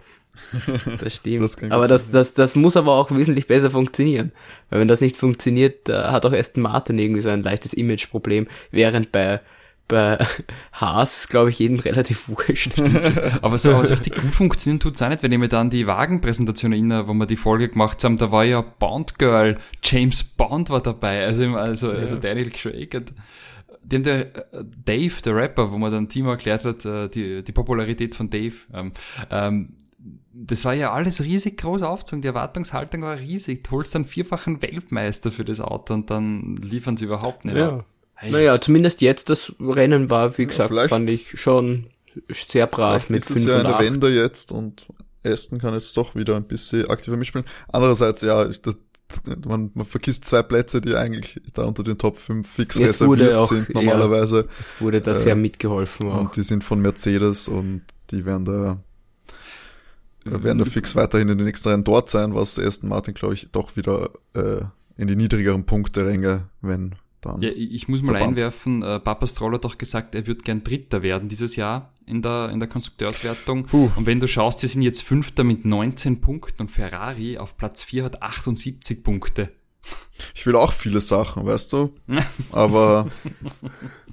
[1.00, 1.44] Das stimmt.
[1.44, 4.32] Das aber das, das, das muss aber auch wesentlich besser funktionieren.
[4.70, 8.48] Weil wenn das nicht funktioniert, äh, hat auch Aston Martin irgendwie so ein leichtes Imageproblem,
[8.72, 9.42] während bei
[9.88, 10.18] bei
[10.74, 12.74] Haas ist, glaube ich, jedem relativ wurscht.
[13.42, 16.72] Aber so, so richtig gut funktionieren tut's auch nicht, wenn ich mir dann die Wagenpräsentation
[16.72, 20.82] erinnere, wo wir die Folge gemacht haben, da war ja Bond Girl, James Bond war
[20.82, 23.14] dabei, also, also, also Daniel Craig.
[23.86, 27.44] Die haben der äh, Dave, der Rapper, wo man dann Timo erklärt hat, äh, die,
[27.44, 28.56] die Popularität von Dave.
[28.74, 28.94] Ähm,
[29.30, 29.76] ähm,
[30.34, 33.64] das war ja alles riesig groß aufgezogen, die Erwartungshaltung war riesig.
[33.64, 37.56] Du holst dann vierfachen Weltmeister für das Auto und dann liefern sie überhaupt nicht.
[37.58, 37.86] ab.
[38.16, 38.32] Hey.
[38.32, 41.88] Naja, zumindest jetzt das Rennen war, wie gesagt, vielleicht- fand ich schon
[42.32, 43.84] sehr brav mit ist es 5 ja eine 8.
[43.86, 44.86] Wende jetzt und
[45.24, 47.48] Aston kann jetzt doch wieder ein bisschen aktiver mitspielen.
[47.72, 48.78] Andererseits, ja, das,
[49.48, 53.24] man, man vergisst zwei Plätze, die eigentlich da unter den Top 5 fix Es wurde
[53.24, 54.48] reserviert auch sind normalerweise.
[54.60, 56.20] Es wurde da Äh, sehr mitgeholfen auch.
[56.20, 58.78] Und die sind von Mercedes und die werden da
[60.26, 63.50] werden da fix weiterhin in den nächsten Rennen dort sein, was Aston Martin, glaube ich,
[63.52, 64.62] doch wieder äh,
[64.96, 66.96] in die niedrigeren Punkte ränge, wenn
[67.26, 67.42] dann.
[67.42, 68.32] Ja, ich muss mal Verband.
[68.32, 72.22] einwerfen, äh, Papa Stroll hat doch gesagt, er wird gern Dritter werden dieses Jahr in
[72.22, 73.66] der, in der Konstrukteurswertung.
[73.66, 73.90] Puh.
[73.96, 77.84] Und wenn du schaust, sie sind jetzt Fünfter mit 19 Punkten und Ferrari auf Platz
[77.84, 79.50] 4 hat 78 Punkte.
[80.34, 81.94] Ich will auch viele Sachen, weißt du?
[82.52, 83.08] Aber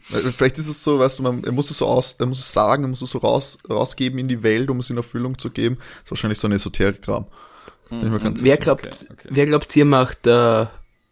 [0.03, 2.53] vielleicht ist es so, weißt du, man, er muss es so aus, er muss es
[2.53, 5.51] sagen, er muss es so raus, rausgeben in die Welt, um es in Erfüllung zu
[5.51, 5.77] geben.
[5.77, 7.27] Das ist wahrscheinlich so ein Esoterik-Kram.
[7.91, 9.29] Mir ganz Wer glaubt, Okay, okay.
[9.31, 10.67] wer glaubt, ihr macht äh,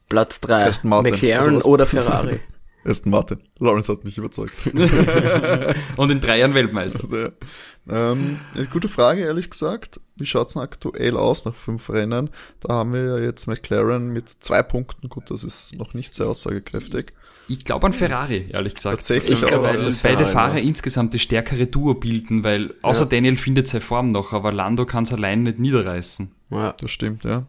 [0.08, 0.64] Platz 3?
[0.64, 1.64] Aston Martin, McLaren sowas.
[1.64, 2.40] oder Ferrari?
[2.84, 3.40] Aston Martin.
[3.58, 4.54] Lawrence hat mich überzeugt.
[5.96, 7.06] Und in drei Jahren Weltmeister.
[7.12, 8.12] Ja.
[8.12, 10.00] Ähm, eine gute Frage, ehrlich gesagt.
[10.16, 12.30] Wie schaut's denn aktuell aus nach fünf Rennen?
[12.60, 15.08] Da haben wir ja jetzt McLaren mit zwei Punkten.
[15.08, 17.12] Gut, das ist noch nicht sehr aussagekräftig.
[17.48, 18.96] Ich glaube an Ferrari, ehrlich gesagt.
[18.96, 20.64] Tatsächlich ich glaube, weil dass Ferrari, beide Fahrer ja.
[20.64, 23.08] insgesamt das stärkere Duo bilden, weil außer Ja.
[23.08, 26.30] Daniel findet seine Form noch, aber Lando kann es allein nicht niederreißen.
[26.50, 26.74] Ja.
[26.78, 27.46] Das stimmt, ja.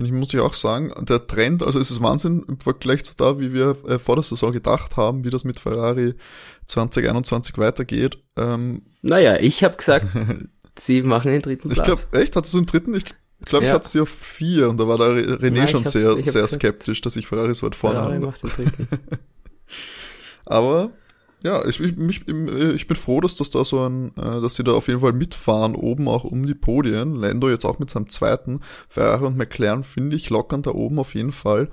[0.00, 3.12] Und ich muss ich auch sagen, der Trend, also es ist Wahnsinn im Vergleich zu
[3.16, 6.14] da, wie wir äh, vor der Saison gedacht haben, wie das mit Ferrari
[6.66, 8.16] 2021 weitergeht.
[8.36, 10.06] Ähm, Naja, ich habe gesagt,
[10.78, 11.86] sie machen den dritten ich Platz.
[12.08, 12.94] glaube, echt, hattest du einen dritten?
[12.94, 13.04] Ich
[13.44, 13.74] glaube, ich Ja.
[13.74, 16.16] hatte sie auf vier und da war der Re- René Nein, ich schon hab- sehr,
[16.16, 18.26] ich sehr gesagt- skeptisch, dass ich Ferrari so weit vorne Ferrari habe.
[18.26, 18.88] macht den dritten.
[20.46, 20.90] Aber
[21.42, 24.64] ja, ich, ich, mich, ich bin froh, dass das da so ein, äh, dass sie
[24.64, 27.14] da auf jeden Fall mitfahren, oben auch um die Podien.
[27.14, 28.60] Lando jetzt auch mit seinem zweiten.
[28.88, 31.70] Ferrari und McLaren, finde ich, lockern da oben auf jeden Fall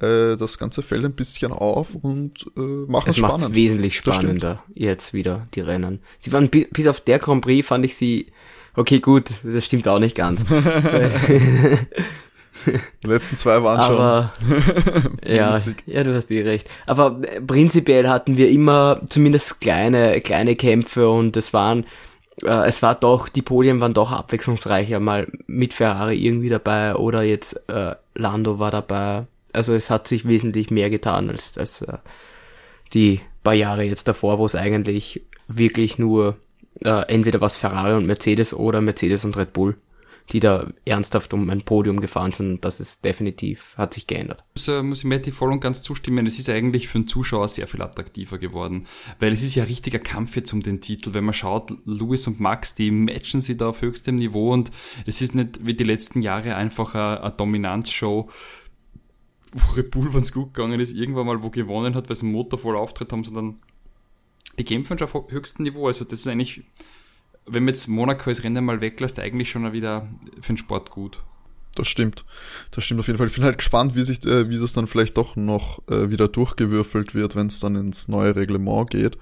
[0.00, 3.54] äh, das ganze Feld ein bisschen auf und äh, machen es Es macht es spannend.
[3.54, 6.00] wesentlich spannender, jetzt wieder, die Rennen.
[6.18, 8.32] Sie waren, bis auf der Grand Prix fand ich sie,
[8.74, 10.40] okay, gut, das stimmt auch nicht ganz.
[13.04, 14.32] Die letzten zwei waren Aber,
[15.26, 15.76] ja, mäßig.
[15.86, 16.68] ja, du hast eh recht.
[16.86, 21.84] Aber äh, prinzipiell hatten wir immer zumindest kleine, kleine Kämpfe und es waren,
[22.42, 27.22] äh, es war doch, die Podien waren doch abwechslungsreicher, mal mit Ferrari irgendwie dabei oder
[27.22, 29.26] jetzt äh, Lando war dabei.
[29.52, 31.98] Also es hat sich wesentlich mehr getan als, als äh,
[32.92, 36.36] die paar Jahre jetzt davor, wo es eigentlich wirklich nur
[36.80, 39.76] äh, entweder was Ferrari und Mercedes oder Mercedes und Red Bull,
[40.32, 42.64] die da ernsthaft um ein Podium gefahren sind.
[42.64, 44.42] Das ist definitiv, hat sich geändert.
[44.54, 46.26] muss, äh, muss ich Matti voll und ganz zustimmen.
[46.26, 48.86] Es ist eigentlich für den Zuschauer sehr viel attraktiver geworden,
[49.20, 51.12] weil es ist ja ein richtiger Kampf jetzt um den Titel.
[51.12, 54.70] Wenn man schaut, Lewis und Max, die matchen sie da auf höchstem Niveau und
[55.06, 58.30] es ist nicht wie die letzten Jahre einfach eine, eine Dominanzshow,
[59.52, 62.32] wo Red wenn es gut gegangen ist, irgendwann mal wo gewonnen hat, weil sie einen
[62.32, 63.60] Motor voll Auftritt haben, sondern
[64.58, 65.86] die kämpfen schon auf höchstem Niveau.
[65.86, 66.62] Also das ist eigentlich,
[67.46, 70.08] wenn man jetzt Monaco als Rennen mal weglässt, eigentlich schon wieder
[70.40, 71.22] für den Sport gut.
[71.74, 72.24] Das stimmt.
[72.70, 73.26] Das stimmt auf jeden Fall.
[73.26, 76.28] Ich bin halt gespannt, wie sich, äh, wie das dann vielleicht doch noch äh, wieder
[76.28, 79.18] durchgewürfelt wird, wenn es dann ins neue Reglement geht.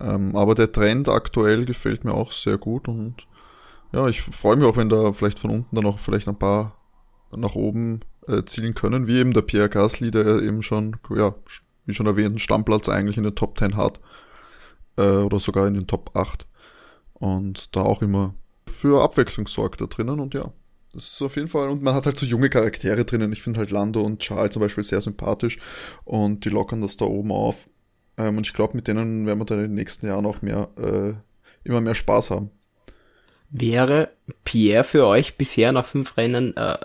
[0.00, 3.26] Ähm, aber der Trend aktuell gefällt mir auch sehr gut und
[3.92, 6.76] ja, ich freue mich auch, wenn da vielleicht von unten dann auch vielleicht ein paar
[7.34, 11.34] nach oben äh, zielen können, wie eben der Pierre Gasly, der eben schon, ja,
[11.86, 14.00] wie schon erwähnt, einen Stammplatz eigentlich in den Top 10 hat.
[14.96, 16.45] Äh, oder sogar in den Top 8.
[17.18, 18.34] Und da auch immer
[18.66, 20.52] für Abwechslung sorgt da drinnen und ja,
[20.92, 23.32] das ist auf jeden Fall, und man hat halt so junge Charaktere drinnen.
[23.32, 25.58] Ich finde halt Lando und Charles zum Beispiel sehr sympathisch
[26.04, 27.68] und die lockern das da oben auf.
[28.16, 30.68] Ähm, und ich glaube, mit denen werden wir dann in den nächsten Jahren auch mehr,
[30.78, 31.14] äh,
[31.64, 32.50] immer mehr Spaß haben.
[33.50, 34.10] Wäre
[34.44, 36.78] Pierre für euch bisher nach fünf Rennen äh,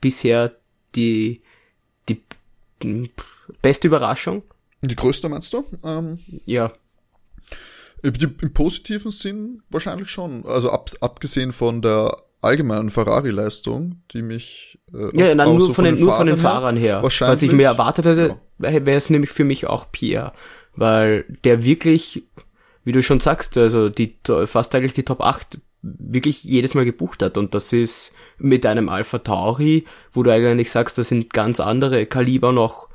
[0.00, 0.52] bisher
[0.94, 1.42] die,
[2.08, 2.22] die
[2.82, 3.10] m,
[3.60, 4.42] beste Überraschung?
[4.80, 5.64] Die größte meinst du?
[5.84, 6.72] Ähm, Ja.
[8.02, 10.44] Im positiven Sinn wahrscheinlich schon.
[10.44, 15.84] Also ab, abgesehen von der allgemeinen Ferrari-Leistung, die mich äh, ja, nein, nur, so von
[15.84, 17.02] den, nur von den Fahrern her.
[17.02, 18.84] Wahrscheinlich, Was ich mir erwartet hätte, ja.
[18.84, 20.32] wäre es nämlich für mich auch Pierre,
[20.74, 22.24] weil der wirklich,
[22.84, 27.22] wie du schon sagst, also die fast eigentlich die Top 8 wirklich jedes Mal gebucht
[27.22, 31.60] hat und das ist mit einem Alpha Tauri, wo du eigentlich sagst, da sind ganz
[31.60, 32.88] andere Kaliber noch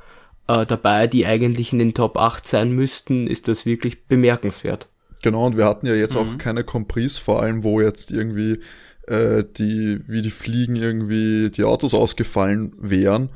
[0.46, 4.88] äh, dabei, die eigentlich in den Top 8 sein müssten, ist das wirklich bemerkenswert.
[5.22, 6.20] Genau, und wir hatten ja jetzt mhm.
[6.20, 8.60] auch keine Compris, vor allem wo jetzt irgendwie
[9.06, 13.30] äh, die, wie die Fliegen irgendwie die Autos ausgefallen wären.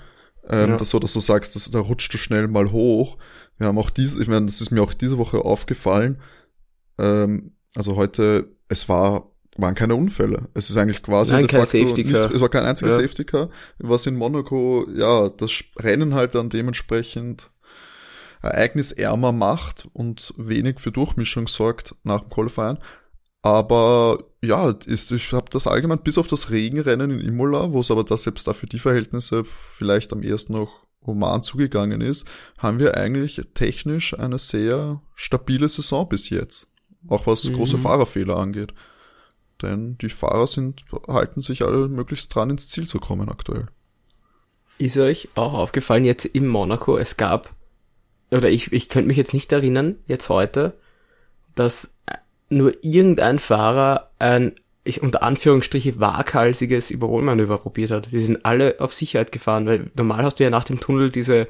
[0.48, 0.76] Ähm, ja.
[0.76, 3.18] das so, dass du sagst, dass, da rutscht du schnell mal hoch.
[3.58, 6.20] Wir haben auch diese, ich meine, das ist mir auch diese Woche aufgefallen.
[6.98, 10.48] Ähm, also heute, es war waren keine Unfälle.
[10.54, 12.26] Es ist eigentlich quasi Nein, kein Safety Car.
[12.26, 12.96] Nicht, es war kein einziger ja.
[12.96, 13.50] Safety Car.
[13.78, 17.50] Was in Monaco, ja, das Rennen halt dann dementsprechend
[18.42, 22.78] ereignisärmer macht und wenig für Durchmischung sorgt nach dem Qualifying.
[23.42, 27.90] Aber ja, ist, ich habe das allgemein bis auf das Regenrennen in Imola, wo es
[27.90, 32.26] aber da selbst dafür die Verhältnisse vielleicht am ersten noch human zugegangen ist,
[32.58, 36.68] haben wir eigentlich technisch eine sehr stabile Saison bis jetzt.
[37.08, 37.54] Auch was mhm.
[37.54, 38.72] große Fahrerfehler angeht.
[39.60, 43.66] Denn die Fahrer sind, halten sich alle möglichst dran, ins Ziel zu kommen aktuell.
[44.78, 47.54] Ist euch auch aufgefallen jetzt in Monaco, es gab,
[48.32, 50.74] oder ich, ich könnte mich jetzt nicht erinnern, jetzt heute,
[51.54, 51.94] dass
[52.48, 54.52] nur irgendein Fahrer ein,
[54.84, 58.10] ich unter Anführungsstriche, waghalsiges Überholmanöver probiert hat.
[58.10, 61.46] Die sind alle auf Sicherheit gefahren, weil normal hast du ja nach dem Tunnel diese,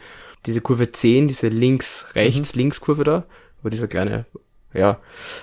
[0.47, 3.07] diese Kurve 10, diese links-rechts-links-Kurve mhm.
[3.07, 3.25] da,
[3.63, 4.27] wo dieser kleine
[4.75, 5.01] ja,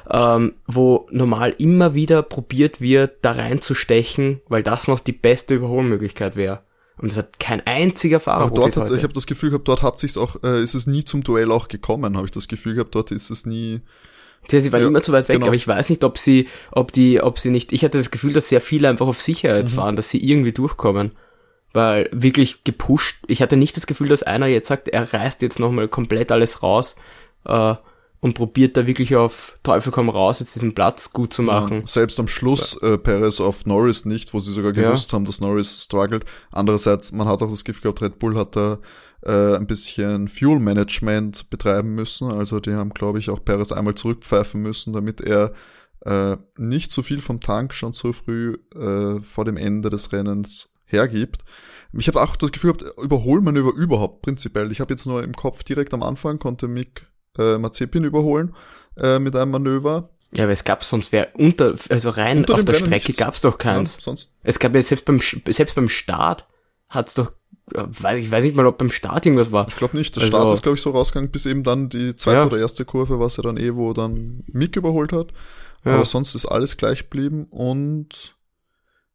[0.10, 6.36] ähm, wo normal immer wieder probiert wird, da reinzustechen, weil das noch die beste Überholmöglichkeit
[6.36, 6.62] wäre.
[7.00, 9.82] Und das hat kein einziger Fahrer Aber dort hat, Ich habe das Gefühl gehabt, dort
[9.82, 12.76] hat sich's auch, äh, ist es nie zum Duell auch gekommen, habe ich das Gefühl
[12.76, 13.82] gehabt, dort ist es nie.
[14.52, 15.48] Ja, sie waren ja, immer zu weit weg, genau.
[15.48, 18.34] aber ich weiß nicht, ob sie, ob die, ob sie nicht, ich hatte das Gefühl,
[18.34, 19.70] dass sehr viele einfach auf Sicherheit mhm.
[19.70, 21.12] fahren, dass sie irgendwie durchkommen.
[21.72, 25.60] Weil wirklich gepusht, ich hatte nicht das Gefühl, dass einer jetzt sagt, er reißt jetzt
[25.60, 26.96] nochmal komplett alles raus,
[27.46, 27.76] äh,
[28.22, 31.82] und probiert da wirklich auf Teufel komm raus, jetzt diesen Platz gut zu machen.
[31.82, 35.16] Ja, selbst am Schluss äh, Perez auf Norris nicht, wo sie sogar gewusst ja.
[35.16, 36.26] haben, dass Norris struggelt.
[36.52, 38.80] Andererseits, man hat auch das Gefühl gehabt, Red Bull hat da
[39.24, 42.32] äh, ein bisschen Fuel Management betreiben müssen.
[42.32, 45.54] Also die haben, glaube ich, auch Perez einmal zurückpfeifen müssen, damit er
[46.06, 50.74] äh, nicht zu viel vom Tank schon zu früh äh, vor dem Ende des Rennens
[50.86, 51.44] hergibt.
[51.94, 54.72] Ich habe auch das Gefühl gehabt, Überholmanöver überhaupt prinzipiell.
[54.72, 58.56] Ich habe jetzt nur im Kopf direkt am Anfang konnte Mick äh, Mazepin überholen
[58.98, 60.10] äh, mit einem Manöver.
[60.32, 63.34] Ja, aber es gab sonst wer unter, also rein unter auf der Rennen Strecke gab
[63.34, 63.96] es doch keins.
[63.96, 66.46] Ja, sonst es gab ja selbst beim selbst beim Start
[66.88, 67.34] hat's doch
[67.72, 69.68] weiß ich weiß nicht mal, ob beim Start irgendwas war.
[69.68, 70.16] Ich glaube nicht.
[70.16, 72.46] Der also, Start ist glaube ich so rausgegangen, bis eben dann die zweite ja.
[72.46, 75.32] oder erste Kurve, was er dann eh, wo dann Mick überholt hat.
[75.86, 75.94] Ja.
[75.94, 78.36] Aber sonst ist alles gleich geblieben und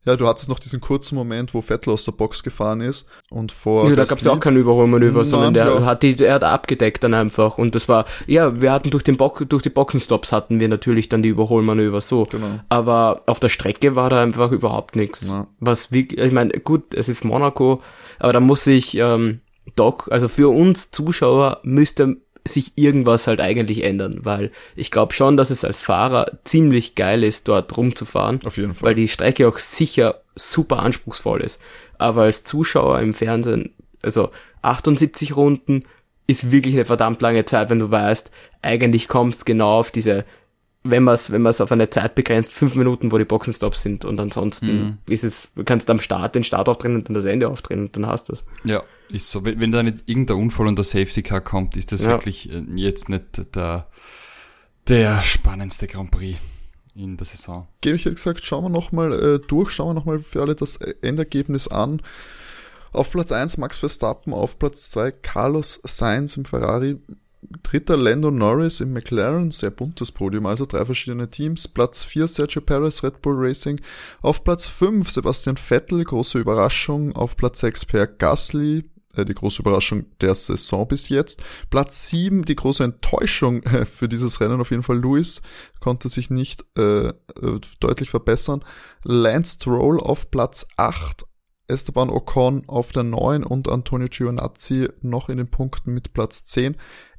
[0.05, 3.53] ja, du hattest noch diesen kurzen Moment, wo Vettel aus der Box gefahren ist und
[3.53, 3.89] vor.
[3.89, 5.85] Ja, da gab es ja auch kein Überholmanöver, Nein, sondern der ja.
[5.85, 9.17] hat die, er hat abgedeckt dann einfach und das war, ja, wir hatten durch den
[9.17, 12.27] Bock, durch die Boxenstops hatten wir natürlich dann die Überholmanöver so.
[12.31, 12.61] Genau.
[12.69, 15.29] Aber auf der Strecke war da einfach überhaupt nichts.
[15.29, 15.47] Ja.
[15.61, 17.81] Was wirklich, ich meine, gut, es ist Monaco,
[18.19, 19.41] aber da muss ich ähm,
[19.77, 22.17] doch, also für uns Zuschauer müsste
[22.47, 27.25] sich irgendwas halt eigentlich ändern, weil ich glaube schon, dass es als Fahrer ziemlich geil
[27.25, 28.41] ist, dort rumzufahren.
[28.45, 28.89] Auf jeden Fall.
[28.89, 31.61] Weil die Strecke auch sicher super anspruchsvoll ist.
[31.97, 34.31] Aber als Zuschauer im Fernsehen, also
[34.63, 35.85] 78 Runden
[36.27, 38.31] ist wirklich eine verdammt lange Zeit, wenn du weißt,
[38.63, 40.25] eigentlich kommt es genau auf diese
[40.87, 44.05] wenn man es wenn man's auf eine Zeit begrenzt, fünf Minuten, wo die Boxenstops sind
[44.05, 44.99] und ansonsten mhm.
[45.07, 47.97] ist es, du kannst am Start den Start aufdrehen und dann das Ende aufdrehen und
[47.97, 48.45] dann hast du es.
[48.65, 49.45] Ja, ist so.
[49.47, 52.11] Wenn, wenn da nicht irgendein Unfall und der Safety Car kommt, ist das ja.
[52.11, 53.89] wirklich äh, jetzt nicht der,
[54.87, 56.39] der spannendste Grand Prix
[56.95, 57.67] in der Saison.
[57.81, 60.77] Gebe ich jetzt gesagt, schauen wir nochmal äh, durch, schauen wir nochmal für alle das
[60.77, 62.03] Endergebnis an.
[62.93, 66.99] Auf Platz 1 Max Verstappen, auf Platz 2 Carlos Sainz im Ferrari
[67.63, 71.69] Dritter Lando Norris im McLaren, sehr buntes Podium, also drei verschiedene Teams.
[71.69, 73.81] Platz 4 Sergio Perez, Red Bull Racing.
[74.23, 77.15] Auf Platz 5 Sebastian Vettel, große Überraschung.
[77.17, 78.85] Auf Platz 6 Pierre Gasly,
[79.17, 81.43] äh, die große Überraschung der Saison bis jetzt.
[81.71, 85.01] Platz 7, die große Enttäuschung äh, für dieses Rennen auf jeden Fall.
[85.01, 85.43] Lewis
[85.81, 87.13] konnte sich nicht äh, äh
[87.81, 88.65] deutlich verbessern.
[89.03, 91.25] Lance Stroll auf Platz 8.
[91.67, 96.77] Esteban Ocon auf der 9 und Antonio Giovinazzi noch in den Punkten mit Platz 10.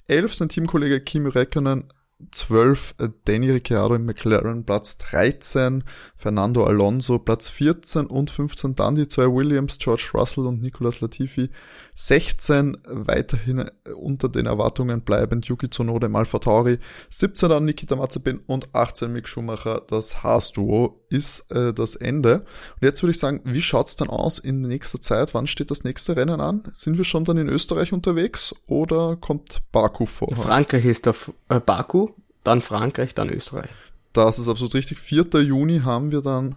[0.08, 1.86] 11 sein Teamkollege Kimi Räikkönen
[2.32, 5.84] 12 äh, Danny Ricciardo im McLaren Platz 13,
[6.16, 11.50] Fernando Alonso Platz 14 und 15 dann die zwei Williams, George Russell und Nicolas Latifi
[11.96, 17.96] 16, weiterhin äh, unter den Erwartungen bleibend Yuki Tsunoda im Alpha Tauri, 17 dann Nikita
[17.98, 22.46] Mazepin und 18 Mick Schumacher, das Haas-Duo ist äh, das Ende.
[22.76, 25.34] Und jetzt würde ich sagen, wie schaut's dann aus in nächster Zeit?
[25.34, 26.64] Wann steht das nächste Rennen an?
[26.72, 30.34] Sind wir schon dann in Österreich unterwegs oder kommt Baku vor?
[30.36, 32.05] Frankreich ist auf äh, Baku
[32.46, 33.70] dann Frankreich, dann Österreich.
[34.14, 35.00] Das ist absolut richtig.
[35.00, 35.26] 4.
[35.42, 36.56] Juni haben wir dann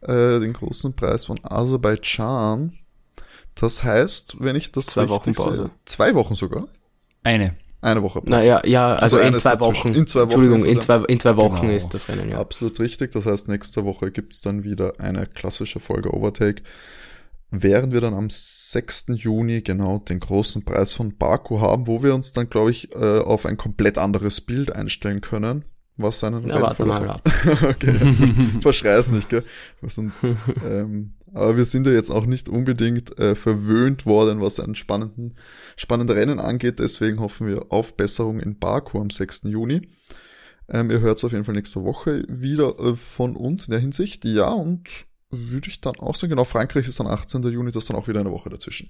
[0.00, 2.72] äh, den großen Preis von Aserbaidschan.
[3.54, 5.56] Das heißt, wenn ich das zwei Wochen Pause.
[5.56, 6.66] Sehe, zwei Wochen sogar.
[7.22, 7.56] Eine.
[7.80, 8.30] Eine Woche Pause.
[8.30, 9.94] Naja, ja, also, also in, zwei Wochen.
[9.94, 10.24] in zwei Wochen.
[10.30, 11.74] Entschuldigung, in zwei, in zwei Wochen genau.
[11.74, 12.38] ist das Rennen, ja.
[12.38, 13.12] Absolut richtig.
[13.12, 16.62] Das heißt, nächste Woche gibt's dann wieder eine klassische Folge Overtake.
[17.62, 19.06] Während wir dann am 6.
[19.14, 23.20] Juni genau den großen Preis von Baku haben, wo wir uns dann, glaube ich, äh,
[23.20, 25.64] auf ein komplett anderes Bild einstellen können.
[25.96, 27.22] Was seinen ja, warte mal ab.
[27.62, 27.94] okay,
[28.60, 29.44] verschrei's nicht, gell?
[29.86, 30.20] Sonst,
[30.66, 35.34] ähm, aber wir sind ja jetzt auch nicht unbedingt äh, verwöhnt worden, was einen spannenden,
[35.76, 36.80] spannenden Rennen angeht.
[36.80, 39.42] Deswegen hoffen wir auf Besserung in Baku am 6.
[39.44, 39.82] Juni.
[40.68, 43.80] Ähm, ihr hört es auf jeden Fall nächste Woche wieder äh, von uns in der
[43.80, 44.24] Hinsicht.
[44.24, 47.42] Ja, und würde ich dann auch sagen, genau, Frankreich ist dann 18.
[47.44, 48.88] Juni, das ist dann auch wieder eine Woche dazwischen.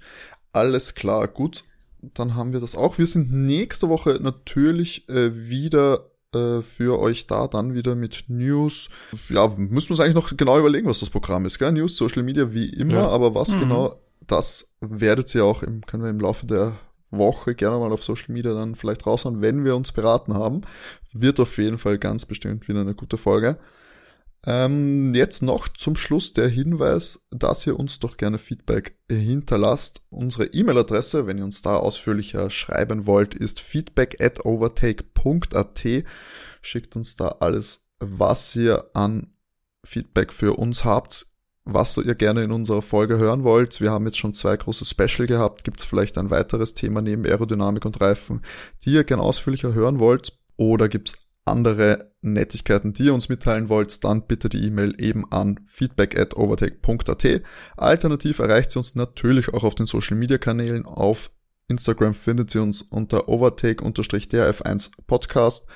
[0.53, 1.65] Alles klar, gut.
[2.13, 2.99] Dann haben wir das auch.
[2.99, 8.91] Wir sind nächste Woche natürlich äh, wieder äh, für euch da, dann wieder mit News.
[9.31, 11.73] Ja, müssen wir uns eigentlich noch genau überlegen, was das Programm ist, gell?
[11.73, 13.09] News, Social Media wie immer, ja.
[13.09, 13.61] aber was mhm.
[13.61, 16.77] genau, das werdet ihr auch im, können wir im Laufe der
[17.11, 20.63] Woche gerne mal auf Social Media dann vielleicht raushauen, wenn wir uns beraten haben.
[21.13, 23.57] Wird auf jeden Fall ganz bestimmt wieder eine gute Folge.
[24.47, 30.03] Ähm, jetzt noch zum Schluss der Hinweis, dass ihr uns doch gerne Feedback hinterlasst.
[30.11, 36.05] Unsere E-Mail-Adresse, wenn ihr uns da ausführlicher schreiben wollt, ist feedback at overtake.at.
[36.61, 39.35] Schickt uns da alles, was ihr an
[39.85, 41.27] Feedback für uns habt,
[41.65, 43.81] was ihr gerne in unserer Folge hören wollt.
[43.81, 45.65] Wir haben jetzt schon zwei große Special gehabt.
[45.65, 48.43] Gibt es vielleicht ein weiteres Thema neben Aerodynamik und Reifen,
[48.85, 50.39] die ihr gerne ausführlicher hören wollt?
[50.57, 55.31] Oder gibt es andere Nettigkeiten, die ihr uns mitteilen wollt, dann bitte die E-Mail eben
[55.31, 57.43] an feedback at overtake.at.
[57.77, 60.87] Alternativ erreicht ihr uns natürlich auch auf den Social Media Kanälen.
[60.87, 61.31] Auf
[61.69, 65.67] Instagram findet ihr uns unter overtake-drf1 Podcast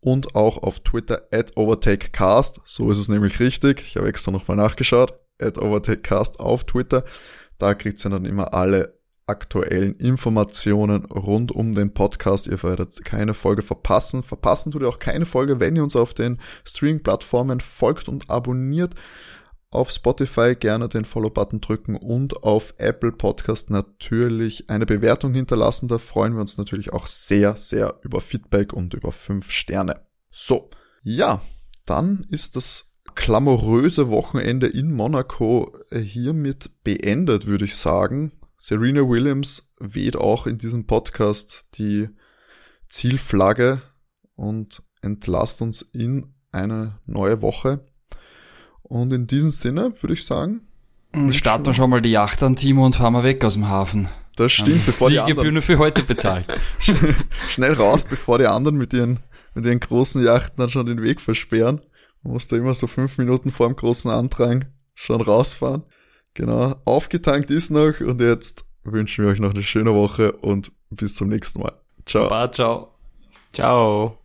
[0.00, 2.60] und auch auf Twitter at overtakecast.
[2.64, 3.82] So ist es nämlich richtig.
[3.82, 5.14] Ich habe extra nochmal nachgeschaut.
[5.38, 7.04] At overtakecast auf Twitter.
[7.58, 8.99] Da kriegt ihr dann immer alle
[9.30, 12.48] aktuellen Informationen rund um den Podcast.
[12.48, 14.22] Ihr werdet keine Folge verpassen.
[14.22, 18.94] Verpassen tut ihr auch keine Folge, wenn ihr uns auf den Streaming-Plattformen folgt und abonniert.
[19.70, 25.86] Auf Spotify gerne den Follow-Button drücken und auf Apple Podcast natürlich eine Bewertung hinterlassen.
[25.86, 30.00] Da freuen wir uns natürlich auch sehr, sehr über Feedback und über fünf Sterne.
[30.32, 30.68] So,
[31.04, 31.40] ja,
[31.86, 38.32] dann ist das klamoröse Wochenende in Monaco hiermit beendet, würde ich sagen.
[38.62, 42.10] Serena Williams weht auch in diesem Podcast die
[42.90, 43.80] Zielflagge
[44.36, 47.86] und entlasst uns in eine neue Woche.
[48.82, 50.60] Und in diesem Sinne würde ich sagen.
[51.30, 54.10] Starten wir schon mal die Yacht an, Timo, und fahren wir weg aus dem Hafen.
[54.36, 55.54] Das stimmt, bevor die, die anderen...
[55.54, 56.46] nur für heute bezahlt.
[57.48, 59.20] Schnell raus, bevor die anderen mit ihren,
[59.54, 61.80] mit ihren großen Yachten dann schon den Weg versperren.
[62.22, 65.84] Man muss da immer so fünf Minuten vor dem großen Andrang schon rausfahren.
[66.34, 71.14] Genau, aufgetankt ist noch und jetzt wünschen wir euch noch eine schöne Woche und bis
[71.14, 71.72] zum nächsten Mal.
[72.06, 72.28] Ciao.
[72.28, 72.94] Bye, ciao.
[73.52, 74.19] Ciao.